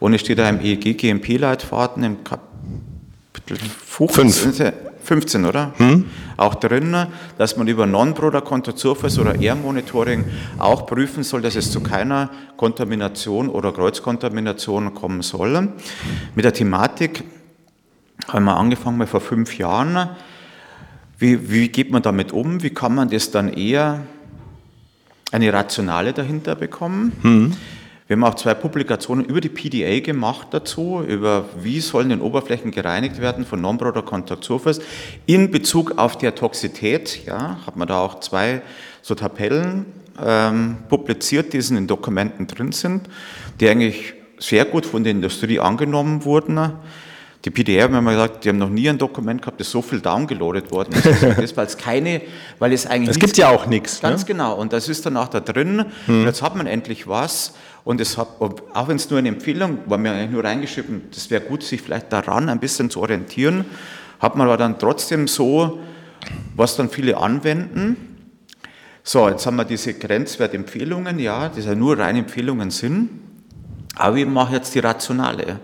Und 0.00 0.14
es 0.14 0.22
steht 0.22 0.40
da 0.40 0.48
im 0.48 0.60
EEG 0.60 0.98
GMP-Leitfaden 0.98 2.02
im 2.02 2.24
Kapitel 2.24 3.58
15, 3.86 4.72
15 5.08 5.46
oder? 5.46 5.72
Hm? 5.78 6.04
Auch 6.36 6.54
drin, 6.54 6.94
dass 7.38 7.56
man 7.56 7.66
über 7.66 7.86
Contact 8.42 8.78
Surface 8.78 9.18
oder 9.18 9.40
Air 9.40 9.54
Monitoring 9.54 10.26
auch 10.58 10.86
prüfen 10.86 11.22
soll, 11.24 11.40
dass 11.40 11.56
es 11.56 11.72
zu 11.72 11.80
keiner 11.80 12.28
Kontamination 12.58 13.48
oder 13.48 13.72
Kreuzkontamination 13.72 14.92
kommen 14.92 15.22
soll. 15.22 15.72
Mit 16.34 16.44
der 16.44 16.52
Thematik 16.52 17.24
haben 18.28 18.44
wir 18.44 18.58
angefangen 18.58 18.98
mal 18.98 19.06
vor 19.06 19.22
fünf 19.22 19.56
Jahren. 19.56 20.10
Wie, 21.16 21.50
wie 21.50 21.68
geht 21.68 21.90
man 21.90 22.02
damit 22.02 22.32
um? 22.32 22.62
Wie 22.62 22.70
kann 22.70 22.94
man 22.94 23.08
das 23.08 23.30
dann 23.30 23.48
eher 23.48 24.02
eine 25.32 25.50
Rationale 25.50 26.12
dahinter 26.12 26.54
bekommen? 26.54 27.12
Mhm. 27.22 27.56
Wir 28.08 28.16
haben 28.16 28.24
auch 28.24 28.36
zwei 28.36 28.54
Publikationen 28.54 29.26
über 29.26 29.42
die 29.42 29.50
PDA 29.50 30.00
gemacht 30.00 30.48
dazu, 30.52 31.04
über 31.06 31.44
wie 31.60 31.78
sollen 31.80 32.08
den 32.08 32.22
Oberflächen 32.22 32.70
gereinigt 32.70 33.20
werden 33.20 33.44
von 33.44 33.60
Non-Product 33.60 34.06
Contact 34.06 34.44
Surface 34.44 34.80
in 35.26 35.50
Bezug 35.50 35.98
auf 35.98 36.16
die 36.16 36.30
Toxität. 36.30 37.26
Ja, 37.26 37.58
hat 37.66 37.76
man 37.76 37.86
da 37.86 38.00
auch 38.00 38.20
zwei 38.20 38.62
so 39.02 39.14
Tabellen 39.14 39.84
ähm, 40.24 40.78
publiziert, 40.88 41.52
die 41.52 41.58
in 41.58 41.86
Dokumenten 41.86 42.46
drin 42.46 42.72
sind, 42.72 43.10
die 43.60 43.68
eigentlich 43.68 44.14
sehr 44.38 44.64
gut 44.64 44.86
von 44.86 45.04
der 45.04 45.12
Industrie 45.12 45.60
angenommen 45.60 46.24
wurden. 46.24 46.54
Die 47.48 47.54
PDR 47.54 47.84
haben 47.84 48.04
wir 48.04 48.12
gesagt, 48.12 48.44
die 48.44 48.50
haben 48.50 48.58
noch 48.58 48.68
nie 48.68 48.90
ein 48.90 48.98
Dokument 48.98 49.40
gehabt, 49.40 49.58
das 49.58 49.70
so 49.70 49.80
viel 49.80 50.02
downgeloadet 50.02 50.70
worden 50.70 50.92
ist. 50.92 51.22
das, 51.22 51.56
weil 51.56 51.64
es 51.64 51.78
keine, 51.78 52.20
weil 52.58 52.74
es 52.74 52.86
eigentlich. 52.86 53.16
Es 53.16 53.18
gibt 53.18 53.38
ja 53.38 53.48
auch 53.48 53.64
nichts. 53.64 54.02
Ganz 54.02 54.20
ne? 54.20 54.26
genau. 54.26 54.54
Und 54.54 54.74
das 54.74 54.86
ist 54.90 55.06
dann 55.06 55.16
auch 55.16 55.28
da 55.28 55.40
drin. 55.40 55.86
Hm. 56.04 56.20
Und 56.20 56.26
jetzt 56.26 56.42
hat 56.42 56.54
man 56.56 56.66
endlich 56.66 57.08
was. 57.08 57.54
Und 57.84 58.02
es 58.02 58.18
hat, 58.18 58.28
auch 58.38 58.88
wenn 58.88 58.96
es 58.96 59.08
nur 59.08 59.18
eine 59.18 59.30
Empfehlung 59.30 59.78
war, 59.86 59.96
mir 59.96 60.12
eigentlich 60.12 60.32
nur 60.32 60.44
reingeschrieben, 60.44 61.04
das 61.10 61.30
wäre 61.30 61.40
gut, 61.40 61.62
sich 61.62 61.80
vielleicht 61.80 62.12
daran 62.12 62.50
ein 62.50 62.60
bisschen 62.60 62.90
zu 62.90 63.00
orientieren, 63.00 63.64
hat 64.20 64.36
man 64.36 64.46
aber 64.46 64.58
dann 64.58 64.78
trotzdem 64.78 65.26
so, 65.26 65.78
was 66.54 66.76
dann 66.76 66.90
viele 66.90 67.16
anwenden. 67.16 67.96
So, 69.02 69.26
jetzt 69.26 69.46
haben 69.46 69.56
wir 69.56 69.64
diese 69.64 69.94
Grenzwertempfehlungen, 69.94 71.18
ja, 71.18 71.48
die 71.48 71.62
ja 71.62 71.74
nur 71.74 71.98
reine 71.98 72.18
Empfehlungen 72.18 72.70
sind. 72.70 73.08
Aber 73.96 74.16
wir 74.16 74.26
machen 74.26 74.52
jetzt 74.52 74.74
die 74.74 74.80
rationale. 74.80 75.60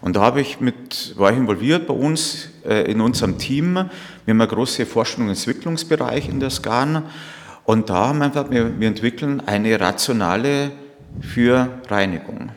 Und 0.00 0.16
da 0.16 0.20
habe 0.20 0.40
ich 0.40 0.60
mit, 0.60 1.14
war 1.16 1.32
ich 1.32 1.38
involviert 1.38 1.86
bei 1.86 1.94
uns 1.94 2.50
äh, 2.64 2.90
in 2.90 3.00
unserem 3.00 3.38
Team. 3.38 3.74
Wir 3.74 4.32
haben 4.32 4.40
einen 4.40 4.48
großen 4.48 4.86
Forschung- 4.86 5.24
und 5.24 5.30
Entwicklungsbereich 5.30 6.28
in 6.28 6.40
der 6.40 6.50
SCAN. 6.50 7.04
Und 7.64 7.90
da 7.90 8.08
haben 8.08 8.18
wir 8.18 8.26
einfach, 8.26 8.50
wir, 8.50 8.78
wir 8.78 8.88
entwickeln 8.88 9.42
eine 9.44 9.78
rationale 9.80 10.70
für 11.20 11.80
Reinigung, 11.88 12.50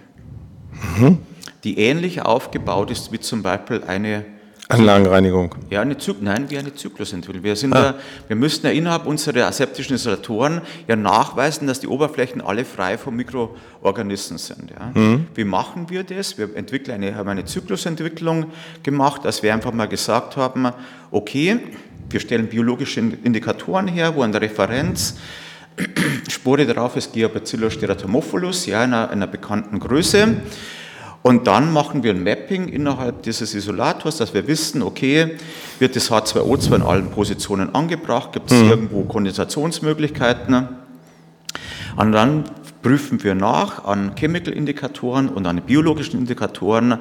mhm. 0.98 1.18
die 1.64 1.80
ähnlich 1.80 2.22
aufgebaut 2.22 2.92
ist 2.92 3.12
wie 3.12 3.20
zum 3.20 3.42
Beispiel 3.42 3.84
eine 3.86 4.26
Anlagenreinigung. 4.72 5.56
Ja, 5.70 5.82
eine 5.82 5.98
Zyk 5.98 6.22
nein, 6.22 6.50
wie 6.50 6.58
eine 6.58 6.74
Zyklusentwicklung. 6.74 7.44
Wir, 7.44 7.56
sind 7.56 7.74
ah. 7.74 7.94
da, 7.94 7.96
wir 8.28 8.36
müssten 8.36 8.68
ja 8.68 8.72
innerhalb 8.72 9.06
unserer 9.06 9.48
aseptischen 9.48 9.96
Isolatoren 9.96 10.62
ja 10.88 10.96
nachweisen, 10.96 11.68
dass 11.68 11.80
die 11.80 11.88
Oberflächen 11.88 12.42
alle 12.42 12.64
frei 12.64 12.98
von 12.98 13.16
Mikroorganismen 13.16 14.40
sind. 14.40 14.72
Ja. 14.72 14.92
Mhm. 14.94 15.28
Wie 15.36 15.44
machen 15.44 15.90
wir 15.90 16.04
das? 16.04 16.38
Wir 16.38 16.56
entwickeln 16.56 16.96
eine, 16.96 17.16
haben 17.16 17.30
eine 17.30 17.46
Zyklusentwicklung 17.46 18.46
gemacht, 18.84 19.26
dass 19.26 19.44
wir 19.44 19.54
einfach 19.54 19.74
mal 19.74 19.88
gesagt 19.88 20.38
haben, 20.38 20.70
okay, 21.12 21.60
wir 22.10 22.20
stellen 22.20 22.48
biologische 22.48 23.00
Indikatoren 23.00 23.88
her, 23.88 24.16
wo 24.16 24.22
an 24.22 24.32
der 24.32 24.42
Referenz 24.42 25.18
Spore 26.28 26.66
darauf 26.66 26.96
ist 26.96 27.14
Geobacillus 27.14 27.74
steratomophilus, 27.74 28.66
ja, 28.66 28.82
einer, 28.82 29.10
einer 29.10 29.28
bekannten 29.28 29.80
Größe. 29.80 30.36
Und 31.24 31.46
dann 31.46 31.72
machen 31.72 32.04
wir 32.04 32.14
ein 32.14 32.24
Mapping 32.24 32.68
innerhalb 32.68 33.22
dieses 33.24 33.54
Isolators, 33.54 34.18
dass 34.18 34.34
wir 34.34 34.48
wissen, 34.48 34.82
okay, 34.82 35.38
wird 35.78 35.96
das 35.96 36.12
H2O2 36.12 36.76
in 36.76 36.82
allen 36.82 37.12
Positionen 37.12 37.76
angebracht, 37.76 38.34
gibt 38.34 38.52
es 38.52 38.60
mhm. 38.60 38.70
irgendwo 38.70 39.04
Kondensationsmöglichkeiten. 39.04 40.68
Und 41.96 42.12
dann 42.12 42.46
prüfen 42.82 43.24
wir 43.24 43.36
nach 43.36 43.86
an 43.86 44.16
Chemical-Indikatoren 44.16 45.30
und 45.30 45.46
an 45.46 45.62
biologischen 45.62 46.20
Indikatoren 46.20 46.98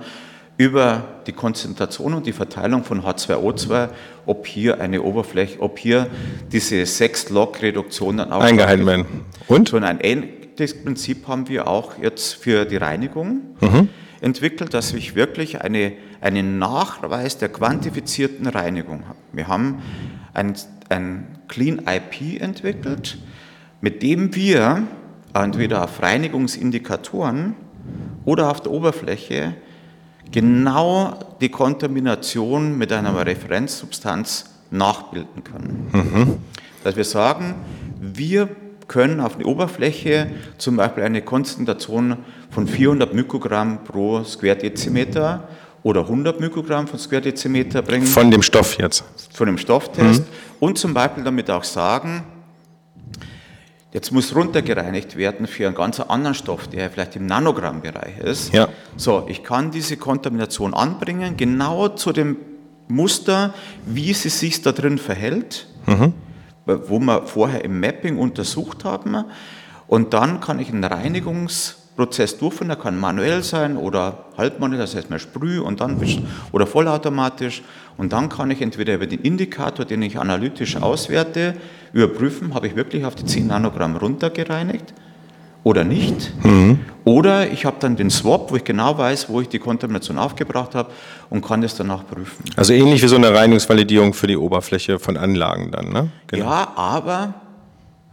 über 0.59 1.05
die 1.27 1.33
Konzentration 1.33 2.13
und 2.13 2.27
die 2.27 2.35
Verteilung 2.35 2.85
von 2.85 3.03
H2O2, 3.03 3.89
ob 4.27 4.47
hier 4.47 4.83
eine 4.83 5.01
Oberfläche, 5.01 5.61
ob 5.61 5.79
hier 5.79 6.09
diese 6.53 6.83
6-Log-Reduktion 6.83 8.19
dann 8.19 8.33
auch 8.33 8.43
eingehalten 8.43 8.85
werden. 8.85 9.07
Und? 9.49 9.71
So 9.71 9.79
ein 9.79 10.01
ähnliches 10.01 10.83
Prinzip 10.85 11.27
haben 11.27 11.49
wir 11.49 11.67
auch 11.67 11.97
jetzt 12.03 12.35
für 12.35 12.67
die 12.67 12.77
Reinigung. 12.77 13.41
Mhm 13.63 13.89
entwickelt, 14.21 14.75
dass 14.75 14.93
ich 14.93 15.15
wirklich 15.15 15.63
eine, 15.63 15.93
einen 16.21 16.59
Nachweis 16.59 17.39
der 17.39 17.49
quantifizierten 17.49 18.47
Reinigung 18.47 19.07
habe. 19.07 19.19
Wir 19.33 19.49
haben 19.49 19.83
ein, 20.35 20.55
ein 20.89 21.39
Clean 21.49 21.83
IP 21.87 22.41
entwickelt, 22.41 23.19
mit 23.81 24.03
dem 24.03 24.35
wir 24.35 24.83
entweder 25.33 25.85
auf 25.85 26.03
Reinigungsindikatoren 26.03 27.55
oder 28.25 28.51
auf 28.51 28.61
der 28.61 28.73
Oberfläche 28.73 29.55
genau 30.31 31.19
die 31.41 31.49
Kontamination 31.49 32.77
mit 32.79 32.93
einer 32.93 33.27
Referenzsubstanz 33.27 34.51
nachbilden 34.71 35.43
können. 35.45 35.89
Mhm. 35.93 36.39
Dass 36.85 36.97
wir 36.97 37.05
sagen, 37.05 37.55
wir 38.01 38.49
können 38.91 39.21
auf 39.21 39.37
eine 39.37 39.47
Oberfläche 39.47 40.27
zum 40.59 40.77
Beispiel 40.77 41.05
eine 41.05 41.23
Konzentration 41.23 42.17
von 42.51 42.67
400 42.67 43.15
Mikrogramm 43.15 43.85
pro 43.85 44.25
Square-Dezimeter 44.25 45.49
oder 45.85 46.01
100 46.01 46.41
Mikrogramm 46.41 46.89
von 46.89 46.99
Square-Dezimeter 46.99 47.83
bringen. 47.83 48.05
Von 48.05 48.33
dem 48.33 48.43
Stoff 48.43 48.79
jetzt? 48.79 49.05
Von 49.33 49.47
dem 49.47 49.59
Stofftest. 49.59 50.23
Mhm. 50.23 50.27
Und 50.59 50.77
zum 50.77 50.93
Beispiel 50.93 51.23
damit 51.25 51.51
auch 51.51 51.65
sagen, 51.65 52.25
Jetzt 53.93 54.13
muss 54.13 54.37
runtergereinigt 54.37 55.17
werden 55.17 55.49
für 55.49 55.67
einen 55.67 55.75
ganz 55.75 55.99
anderen 55.99 56.37
Stoff, 56.37 56.69
der 56.69 56.89
vielleicht 56.91 57.17
im 57.17 57.27
Nanogrammbereich 57.27 58.19
ist. 58.19 58.55
Ja. 58.55 58.69
So, 58.97 59.27
ich 59.29 59.43
kann 59.43 59.73
diese 59.73 59.97
Kontamination 59.97 60.75
anbringen, 60.75 61.37
genau 61.37 61.89
zu 61.89 62.13
dem 62.13 62.37
Muster, 62.87 63.53
wie 63.87 64.13
sie 64.13 64.29
sich 64.29 64.63
da 64.63 64.71
drin 64.71 64.97
verhält. 64.97 65.67
Mhm 65.87 66.15
wo 66.89 66.99
wir 66.99 67.27
vorher 67.27 67.65
im 67.65 67.81
Mapping 67.81 68.19
untersucht 68.19 68.85
haben. 68.85 69.25
Und 69.87 70.15
dann 70.15 70.41
kann 70.41 70.61
ich 70.61 70.69
einen 70.69 70.85
Reinigungsprozess 70.85 72.39
durchführen, 72.39 72.69
der 72.69 72.77
kann 72.77 72.99
manuell 72.99 73.43
sein 73.43 73.77
oder 73.77 74.27
halbmanuell, 74.39 74.81
das 74.81 74.95
heißt 74.95 75.11
mal 75.11 75.19
Sprüh 75.19 75.61
und 75.61 75.81
dann 75.81 76.01
oder 76.53 76.67
vollautomatisch. 76.67 77.63
Und 77.97 78.13
dann 78.13 78.29
kann 78.29 78.51
ich 78.51 78.63
entweder 78.63 78.95
über 78.95 79.07
den 79.07 79.21
Indikator, 79.21 79.85
den 79.85 80.03
ich 80.03 80.19
analytisch 80.19 80.77
auswerte, 80.77 81.57
überprüfen, 81.93 82.55
habe 82.55 82.69
ich 82.69 82.77
wirklich 82.77 83.05
auf 83.05 83.15
die 83.15 83.25
10 83.25 83.49
Nanogramm 83.49 83.97
runtergereinigt 83.97 84.95
oder 85.63 85.85
nicht. 85.85 86.33
Mhm. 86.45 86.81
Oder 87.05 87.51
ich 87.51 87.65
habe 87.65 87.77
dann 87.81 87.97
den 87.97 88.11
Swap, 88.11 88.51
wo 88.51 88.57
ich 88.57 88.65
genau 88.65 88.97
weiß, 88.97 89.29
wo 89.29 89.41
ich 89.41 89.49
die 89.49 89.59
Kontamination 89.59 90.19
aufgebracht 90.19 90.75
habe 90.75 90.91
und 91.31 91.45
kann 91.45 91.63
das 91.63 91.75
danach 91.75 92.07
prüfen. 92.07 92.45
Also 92.57 92.73
ähnlich 92.73 93.03
wie 93.03 93.09
so 93.09 93.17
eine 93.17 93.35
Reinigungsvalidierung 93.35 94.13
für 94.13 94.27
die 94.27 94.37
Oberfläche 94.37 94.99
von 94.99 95.17
Anlagen 95.17 95.71
dann, 95.71 95.91
ne? 95.91 96.11
Genau. 96.27 96.45
Ja, 96.45 96.73
aber 96.77 97.35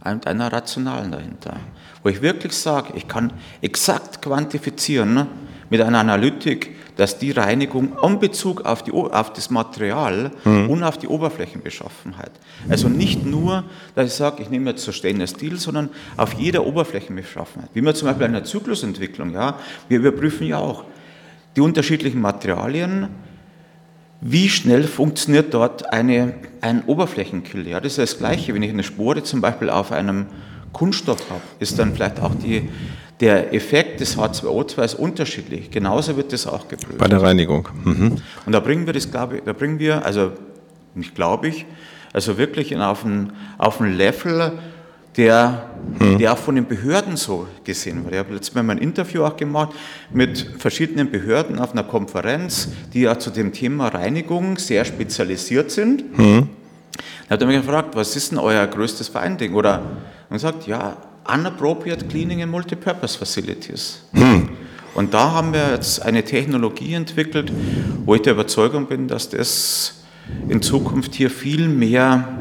mit 0.04 0.26
einer 0.26 0.52
Rationalen 0.52 1.12
dahinter. 1.12 1.56
Wo 2.02 2.08
ich 2.08 2.22
wirklich 2.22 2.54
sage, 2.54 2.92
ich 2.94 3.06
kann 3.08 3.32
exakt 3.60 4.22
quantifizieren 4.22 5.14
ne, 5.14 5.26
mit 5.70 5.80
einer 5.80 5.98
Analytik, 5.98 6.76
dass 6.98 7.16
die 7.16 7.30
Reinigung 7.30 7.96
in 8.02 8.18
Bezug 8.18 8.66
auf, 8.66 8.82
die, 8.82 8.90
auf 8.90 9.32
das 9.32 9.50
Material 9.50 10.32
mhm. 10.44 10.68
und 10.68 10.82
auf 10.82 10.98
die 10.98 11.06
Oberflächenbeschaffenheit, 11.06 12.32
also 12.68 12.88
nicht 12.88 13.24
nur, 13.24 13.62
dass 13.94 14.08
ich 14.08 14.14
sage, 14.14 14.42
ich 14.42 14.50
nehme 14.50 14.70
jetzt 14.70 14.82
so 14.82 14.90
Stainless 14.90 15.30
Steel, 15.30 15.58
sondern 15.58 15.90
auf 16.16 16.34
jeder 16.34 16.66
Oberflächenbeschaffenheit. 16.66 17.70
Wie 17.72 17.82
man 17.82 17.94
zum 17.94 18.08
Beispiel 18.08 18.26
in 18.26 18.32
der 18.32 18.42
Zyklusentwicklung, 18.42 19.32
ja, 19.32 19.58
wir 19.88 20.00
überprüfen 20.00 20.48
ja 20.48 20.58
auch 20.58 20.84
die 21.54 21.60
unterschiedlichen 21.60 22.20
Materialien, 22.20 23.08
wie 24.20 24.48
schnell 24.48 24.82
funktioniert 24.82 25.54
dort 25.54 25.92
eine, 25.92 26.34
ein 26.60 26.82
Oberflächenkill? 26.84 27.68
Ja, 27.68 27.78
das 27.78 27.92
ist 27.92 27.98
das 27.98 28.18
Gleiche, 28.18 28.54
wenn 28.54 28.64
ich 28.64 28.70
eine 28.70 28.82
Spore 28.82 29.22
zum 29.22 29.40
Beispiel 29.40 29.70
auf 29.70 29.92
einem 29.92 30.26
Kunststoff 30.72 31.30
habe, 31.30 31.42
ist 31.60 31.78
dann 31.78 31.94
vielleicht 31.94 32.20
auch 32.20 32.34
die, 32.34 32.68
der 33.20 33.52
Effekt 33.52 34.00
des 34.00 34.16
H2O2 34.16 34.84
ist 34.84 34.94
unterschiedlich. 34.94 35.70
Genauso 35.70 36.16
wird 36.16 36.32
das 36.32 36.46
auch 36.46 36.68
geprüft. 36.68 36.98
Bei 36.98 37.08
der 37.08 37.22
Reinigung. 37.22 37.68
Mhm. 37.84 38.16
Und 38.46 38.52
da 38.52 38.60
bringen 38.60 38.86
wir 38.86 38.92
das, 38.92 39.10
glaube 39.10 39.38
ich, 39.38 39.42
da 39.44 39.52
bringen 39.52 39.78
wir, 39.78 40.04
also 40.04 40.32
nicht 40.94 41.14
glaube 41.14 41.48
ich, 41.48 41.66
also 42.12 42.38
wirklich 42.38 42.76
auf 42.76 43.04
ein, 43.04 43.32
auf 43.58 43.80
ein 43.80 43.96
Level, 43.96 44.52
der, 45.16 45.68
mhm. 45.98 46.18
der 46.18 46.32
auch 46.32 46.38
von 46.38 46.54
den 46.54 46.66
Behörden 46.66 47.16
so 47.16 47.48
gesehen 47.64 48.04
wird. 48.04 48.14
Ich 48.14 48.18
habe 48.20 48.34
letztes 48.34 48.54
Mal 48.54 48.70
ein 48.70 48.78
Interview 48.78 49.24
auch 49.24 49.36
gemacht 49.36 49.70
mit 50.12 50.54
verschiedenen 50.58 51.10
Behörden 51.10 51.58
auf 51.58 51.72
einer 51.72 51.82
Konferenz, 51.82 52.68
die 52.94 53.02
ja 53.02 53.18
zu 53.18 53.30
dem 53.30 53.52
Thema 53.52 53.88
Reinigung 53.88 54.58
sehr 54.58 54.84
spezialisiert 54.84 55.72
sind. 55.72 56.16
Mhm. 56.16 56.50
Da 57.28 57.34
hat 57.34 57.40
er 57.40 57.46
mich 57.48 57.56
gefragt, 57.56 57.96
was 57.96 58.14
ist 58.16 58.30
denn 58.30 58.38
euer 58.38 58.66
größtes 58.66 59.08
Finding? 59.08 59.54
Oder 59.54 59.82
und 60.30 60.38
sagt, 60.38 60.66
ja, 60.66 60.96
unappropriate 61.32 62.08
cleaning 62.08 62.40
in 62.40 62.48
multipurpose 62.48 63.18
facilities. 63.18 64.02
Hm. 64.12 64.48
Und 64.94 65.14
da 65.14 65.32
haben 65.32 65.52
wir 65.52 65.70
jetzt 65.72 66.02
eine 66.02 66.24
Technologie 66.24 66.94
entwickelt, 66.94 67.52
wo 68.04 68.14
ich 68.14 68.22
der 68.22 68.32
Überzeugung 68.32 68.86
bin, 68.86 69.06
dass 69.06 69.28
das 69.28 70.02
in 70.48 70.60
Zukunft 70.62 71.14
hier 71.14 71.30
viel 71.30 71.68
mehr 71.68 72.38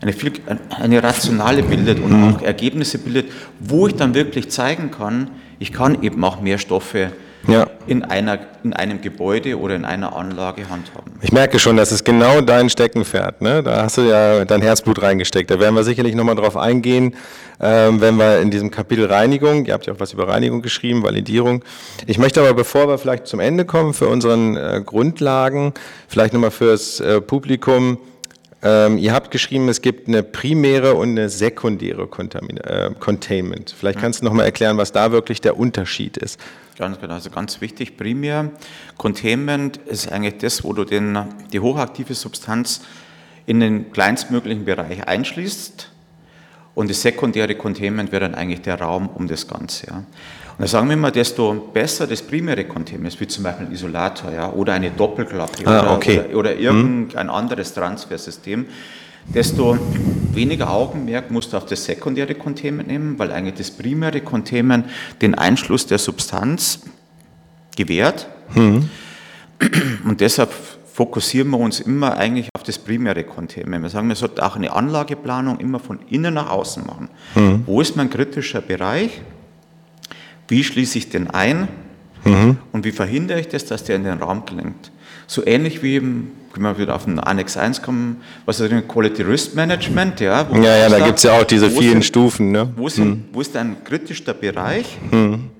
eine, 0.00 0.12
viel, 0.12 0.32
eine 0.70 1.02
rationale 1.02 1.62
bildet 1.62 2.00
und 2.00 2.10
hm. 2.10 2.34
auch 2.34 2.42
Ergebnisse 2.42 2.98
bildet, 2.98 3.30
wo 3.58 3.86
ich 3.86 3.94
dann 3.94 4.14
wirklich 4.14 4.50
zeigen 4.50 4.90
kann, 4.90 5.30
ich 5.58 5.72
kann 5.72 6.02
eben 6.02 6.22
auch 6.22 6.40
mehr 6.40 6.58
Stoffe 6.58 7.12
ja. 7.48 7.66
in, 7.86 8.02
einer, 8.02 8.38
in 8.64 8.72
einem 8.72 9.00
Gebäude 9.00 9.58
oder 9.58 9.74
in 9.74 9.84
einer 9.84 10.16
Anlage 10.16 10.68
handhaben. 10.68 11.12
Ich 11.22 11.32
merke 11.32 11.58
schon, 11.58 11.76
das 11.76 11.92
ist 11.92 12.04
genau 12.04 12.40
dein 12.40 12.70
Steckenpferd. 12.70 13.40
Ne? 13.42 13.62
Da 13.62 13.82
hast 13.82 13.98
du 13.98 14.02
ja 14.02 14.44
dein 14.44 14.62
Herzblut 14.62 15.02
reingesteckt. 15.02 15.50
Da 15.50 15.60
werden 15.60 15.74
wir 15.74 15.84
sicherlich 15.84 16.14
nochmal 16.14 16.36
drauf 16.36 16.56
eingehen, 16.56 17.14
ähm, 17.60 18.00
wenn 18.00 18.16
wir 18.16 18.40
in 18.40 18.50
diesem 18.50 18.70
Kapitel 18.70 19.06
Reinigung, 19.06 19.64
ihr 19.64 19.74
habt 19.74 19.86
ja 19.86 19.94
auch 19.94 20.00
was 20.00 20.12
über 20.12 20.28
Reinigung 20.28 20.62
geschrieben, 20.62 21.02
Validierung. 21.02 21.64
Ich 22.06 22.18
möchte 22.18 22.40
aber, 22.40 22.54
bevor 22.54 22.88
wir 22.88 22.98
vielleicht 22.98 23.26
zum 23.26 23.40
Ende 23.40 23.64
kommen, 23.64 23.94
für 23.94 24.08
unseren 24.08 24.56
äh, 24.56 24.82
Grundlagen, 24.84 25.72
vielleicht 26.08 26.34
nochmal 26.34 26.50
fürs 26.50 27.00
äh, 27.00 27.20
Publikum, 27.20 27.98
ähm, 28.62 28.98
ihr 28.98 29.12
habt 29.12 29.30
geschrieben, 29.30 29.68
es 29.68 29.80
gibt 29.80 30.08
eine 30.08 30.22
primäre 30.22 30.94
und 30.94 31.10
eine 31.10 31.28
sekundäre 31.28 32.06
Contamin 32.06 32.56
äh, 32.58 32.90
Containment. 32.98 33.74
Vielleicht 33.78 34.00
kannst 34.00 34.20
du 34.20 34.24
noch 34.24 34.32
mal 34.32 34.44
erklären, 34.44 34.76
was 34.76 34.92
da 34.92 35.12
wirklich 35.12 35.40
der 35.40 35.58
Unterschied 35.58 36.16
ist. 36.16 36.40
Ganz 36.78 37.00
genau, 37.00 37.14
also 37.14 37.30
ganz 37.30 37.62
wichtig, 37.62 37.96
primär 37.96 38.50
Containment 38.98 39.78
ist 39.78 40.12
eigentlich 40.12 40.38
das, 40.38 40.62
wo 40.62 40.74
du 40.74 40.84
den, 40.84 41.18
die 41.50 41.60
hochaktive 41.60 42.14
Substanz 42.14 42.82
in 43.46 43.60
den 43.60 43.92
kleinstmöglichen 43.92 44.66
Bereich 44.66 45.06
einschließt 45.08 45.90
und 46.74 46.90
das 46.90 47.00
sekundäre 47.00 47.54
Containment 47.54 48.12
wäre 48.12 48.20
dann 48.28 48.34
eigentlich 48.34 48.60
der 48.60 48.78
Raum 48.78 49.08
um 49.08 49.26
das 49.26 49.48
Ganze. 49.48 49.86
Ja. 49.86 49.96
Und 49.96 50.62
da 50.62 50.66
sagen 50.66 50.88
wir 50.88 50.94
immer, 50.94 51.10
desto 51.10 51.54
besser 51.54 52.06
das 52.06 52.20
primäre 52.20 52.64
Containment 52.64 53.14
ist, 53.14 53.20
wie 53.20 53.26
zum 53.26 53.44
Beispiel 53.44 53.66
ein 53.66 53.72
Isolator 53.72 54.32
ja, 54.32 54.52
oder 54.52 54.74
eine 54.74 54.90
Doppelklappe 54.90 55.66
ah, 55.66 55.94
okay. 55.94 56.20
oder, 56.28 56.38
oder, 56.38 56.56
irgendein 56.56 57.28
hm. 57.28 57.30
anderes 57.30 57.72
Transfersystem, 57.72 58.66
desto 59.28 59.78
weniger 60.32 60.70
Augenmerk 60.70 61.30
musst 61.30 61.52
du 61.52 61.56
auf 61.56 61.66
das 61.66 61.84
sekundäre 61.84 62.34
Containment 62.34 62.88
nehmen, 62.88 63.18
weil 63.18 63.32
eigentlich 63.32 63.54
das 63.54 63.70
primäre 63.70 64.20
Containment 64.20 64.86
den 65.20 65.34
Einschluss 65.34 65.86
der 65.86 65.98
Substanz 65.98 66.82
gewährt. 67.76 68.28
Mhm. 68.54 68.88
Und 70.04 70.20
deshalb 70.20 70.52
fokussieren 70.92 71.50
wir 71.50 71.58
uns 71.58 71.80
immer 71.80 72.16
eigentlich 72.16 72.48
auf 72.54 72.62
das 72.62 72.78
primäre 72.78 73.24
Containment. 73.24 73.82
Wir 73.82 73.90
sagen, 73.90 74.08
wir 74.08 74.16
sollten 74.16 74.40
auch 74.40 74.56
eine 74.56 74.72
Anlageplanung 74.72 75.58
immer 75.60 75.78
von 75.78 75.98
innen 76.08 76.34
nach 76.34 76.50
außen 76.50 76.86
machen. 76.86 77.08
Mhm. 77.34 77.62
Wo 77.66 77.80
ist 77.80 77.96
mein 77.96 78.10
kritischer 78.10 78.60
Bereich? 78.60 79.20
Wie 80.48 80.64
schließe 80.64 80.98
ich 80.98 81.08
den 81.10 81.28
ein? 81.28 81.68
Mhm. 82.24 82.58
Und 82.72 82.84
wie 82.84 82.92
verhindere 82.92 83.40
ich 83.40 83.48
das, 83.48 83.64
dass 83.66 83.84
der 83.84 83.96
in 83.96 84.04
den 84.04 84.18
Raum 84.18 84.46
gelangt? 84.46 84.90
So 85.26 85.44
ähnlich 85.46 85.82
wie 85.82 85.94
eben 85.94 86.32
können 86.52 86.64
wir 86.64 86.78
wieder 86.78 86.94
auf 86.94 87.04
den 87.04 87.18
Annex 87.18 87.56
1 87.56 87.82
kommen, 87.82 88.22
was 88.46 88.60
ist 88.60 88.70
denn 88.70 88.88
Quality 88.88 89.22
Risk 89.22 89.54
Management? 89.54 90.20
Ja, 90.20 90.48
ja, 90.50 90.76
ja 90.78 90.88
da 90.88 91.04
gibt 91.04 91.18
es 91.18 91.24
ja 91.24 91.38
auch 91.38 91.44
diese 91.44 91.70
vielen 91.70 91.92
sind, 91.92 92.04
Stufen. 92.04 92.50
Ne? 92.50 92.72
Wo, 92.76 92.88
sind, 92.88 93.04
hm. 93.04 93.24
wo 93.32 93.40
ist 93.42 93.54
ein 93.56 93.84
kritischer 93.84 94.32
Bereich? 94.32 94.96
Hm. 95.10 95.50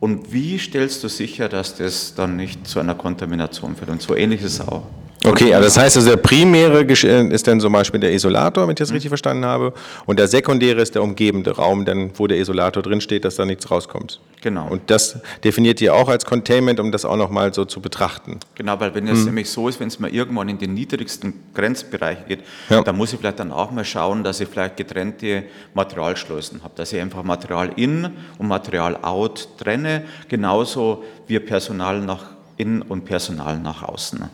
Und 0.00 0.32
wie 0.32 0.58
stellst 0.58 1.04
du 1.04 1.08
sicher, 1.08 1.48
dass 1.48 1.76
das 1.76 2.14
dann 2.14 2.36
nicht 2.36 2.66
zu 2.66 2.80
einer 2.80 2.94
Kontamination 2.94 3.76
führt? 3.76 3.90
Und 3.90 4.00
so 4.00 4.14
ähnlich 4.14 4.40
ist 4.40 4.54
es 4.54 4.60
auch. 4.60 4.86
Okay, 5.26 5.52
also 5.52 5.64
das 5.66 5.76
heißt, 5.76 5.96
also 5.96 6.08
der 6.08 6.16
primäre 6.16 6.82
äh, 6.82 7.34
ist 7.34 7.46
dann 7.46 7.60
zum 7.60 7.72
Beispiel 7.72 7.98
der 7.98 8.12
Isolator, 8.12 8.64
wenn 8.64 8.70
ich 8.70 8.76
das 8.76 8.92
richtig 8.92 9.08
verstanden 9.08 9.44
habe, 9.44 9.72
und 10.06 10.18
der 10.18 10.28
sekundäre 10.28 10.80
ist 10.80 10.94
der 10.94 11.02
umgebende 11.02 11.50
Raum, 11.56 11.84
dann, 11.84 12.12
wo 12.14 12.26
der 12.26 12.38
Isolator 12.38 12.82
drinsteht, 12.82 13.24
dass 13.24 13.36
da 13.36 13.44
nichts 13.44 13.70
rauskommt. 13.70 14.20
Genau. 14.42 14.68
Und 14.68 14.90
das 14.90 15.18
definiert 15.42 15.80
ihr 15.80 15.94
auch 15.94 16.08
als 16.08 16.24
Containment, 16.24 16.78
um 16.78 16.92
das 16.92 17.04
auch 17.04 17.16
nochmal 17.16 17.52
so 17.52 17.64
zu 17.64 17.80
betrachten. 17.80 18.38
Genau, 18.54 18.78
weil 18.78 18.94
wenn 18.94 19.08
es 19.08 19.18
hm. 19.18 19.24
nämlich 19.26 19.50
so 19.50 19.68
ist, 19.68 19.80
wenn 19.80 19.88
es 19.88 19.98
mal 19.98 20.10
irgendwann 20.10 20.48
in 20.48 20.58
den 20.58 20.74
niedrigsten 20.74 21.34
Grenzbereich 21.54 22.26
geht, 22.28 22.40
ja. 22.70 22.82
dann 22.82 22.96
muss 22.96 23.12
ich 23.12 23.18
vielleicht 23.18 23.40
dann 23.40 23.50
auch 23.50 23.72
mal 23.72 23.84
schauen, 23.84 24.22
dass 24.22 24.40
ich 24.40 24.48
vielleicht 24.48 24.76
getrennte 24.76 25.44
Materialschleusen 25.74 26.62
habe, 26.62 26.74
dass 26.76 26.92
ich 26.92 27.00
einfach 27.00 27.24
Material 27.24 27.72
in 27.74 28.08
und 28.38 28.46
Material 28.46 28.98
out 29.02 29.48
trenne, 29.58 30.04
genauso 30.28 31.02
wie 31.26 31.40
Personal 31.40 32.00
nach 32.00 32.26
innen 32.56 32.82
und 32.82 33.04
Personal 33.04 33.58
nach 33.58 33.82
außen. 33.82 34.30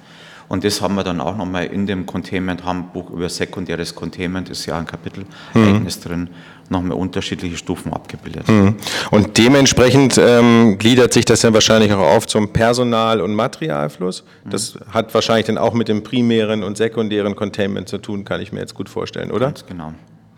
Und 0.48 0.64
das 0.64 0.80
haben 0.80 0.94
wir 0.94 1.04
dann 1.04 1.20
auch 1.20 1.36
nochmal 1.36 1.66
in 1.66 1.86
dem 1.86 2.06
Containment-Handbuch 2.06 3.10
über 3.10 3.28
sekundäres 3.28 3.94
Containment, 3.94 4.50
ist 4.50 4.66
ja 4.66 4.78
ein 4.78 4.86
Kapitel 4.86 5.24
mhm. 5.54 5.66
eigenes 5.66 6.00
drin, 6.00 6.30
nochmal 6.68 6.96
unterschiedliche 6.96 7.56
Stufen 7.56 7.92
abgebildet. 7.92 8.48
Mhm. 8.48 8.76
Und 9.10 9.38
dementsprechend 9.38 10.18
ähm, 10.18 10.76
gliedert 10.78 11.12
sich 11.12 11.24
das 11.24 11.40
dann 11.40 11.54
wahrscheinlich 11.54 11.92
auch 11.92 12.16
auf 12.16 12.26
zum 12.26 12.52
Personal- 12.52 13.20
und 13.20 13.34
Materialfluss. 13.34 14.24
Das 14.44 14.74
mhm. 14.74 14.80
hat 14.92 15.14
wahrscheinlich 15.14 15.46
dann 15.46 15.58
auch 15.58 15.74
mit 15.74 15.88
dem 15.88 16.02
primären 16.02 16.62
und 16.64 16.76
sekundären 16.76 17.36
Containment 17.36 17.88
zu 17.88 17.98
tun, 17.98 18.24
kann 18.24 18.40
ich 18.40 18.52
mir 18.52 18.60
jetzt 18.60 18.74
gut 18.74 18.88
vorstellen, 18.88 19.30
oder? 19.30 19.46
Ganz 19.46 19.66
genau. 19.66 19.92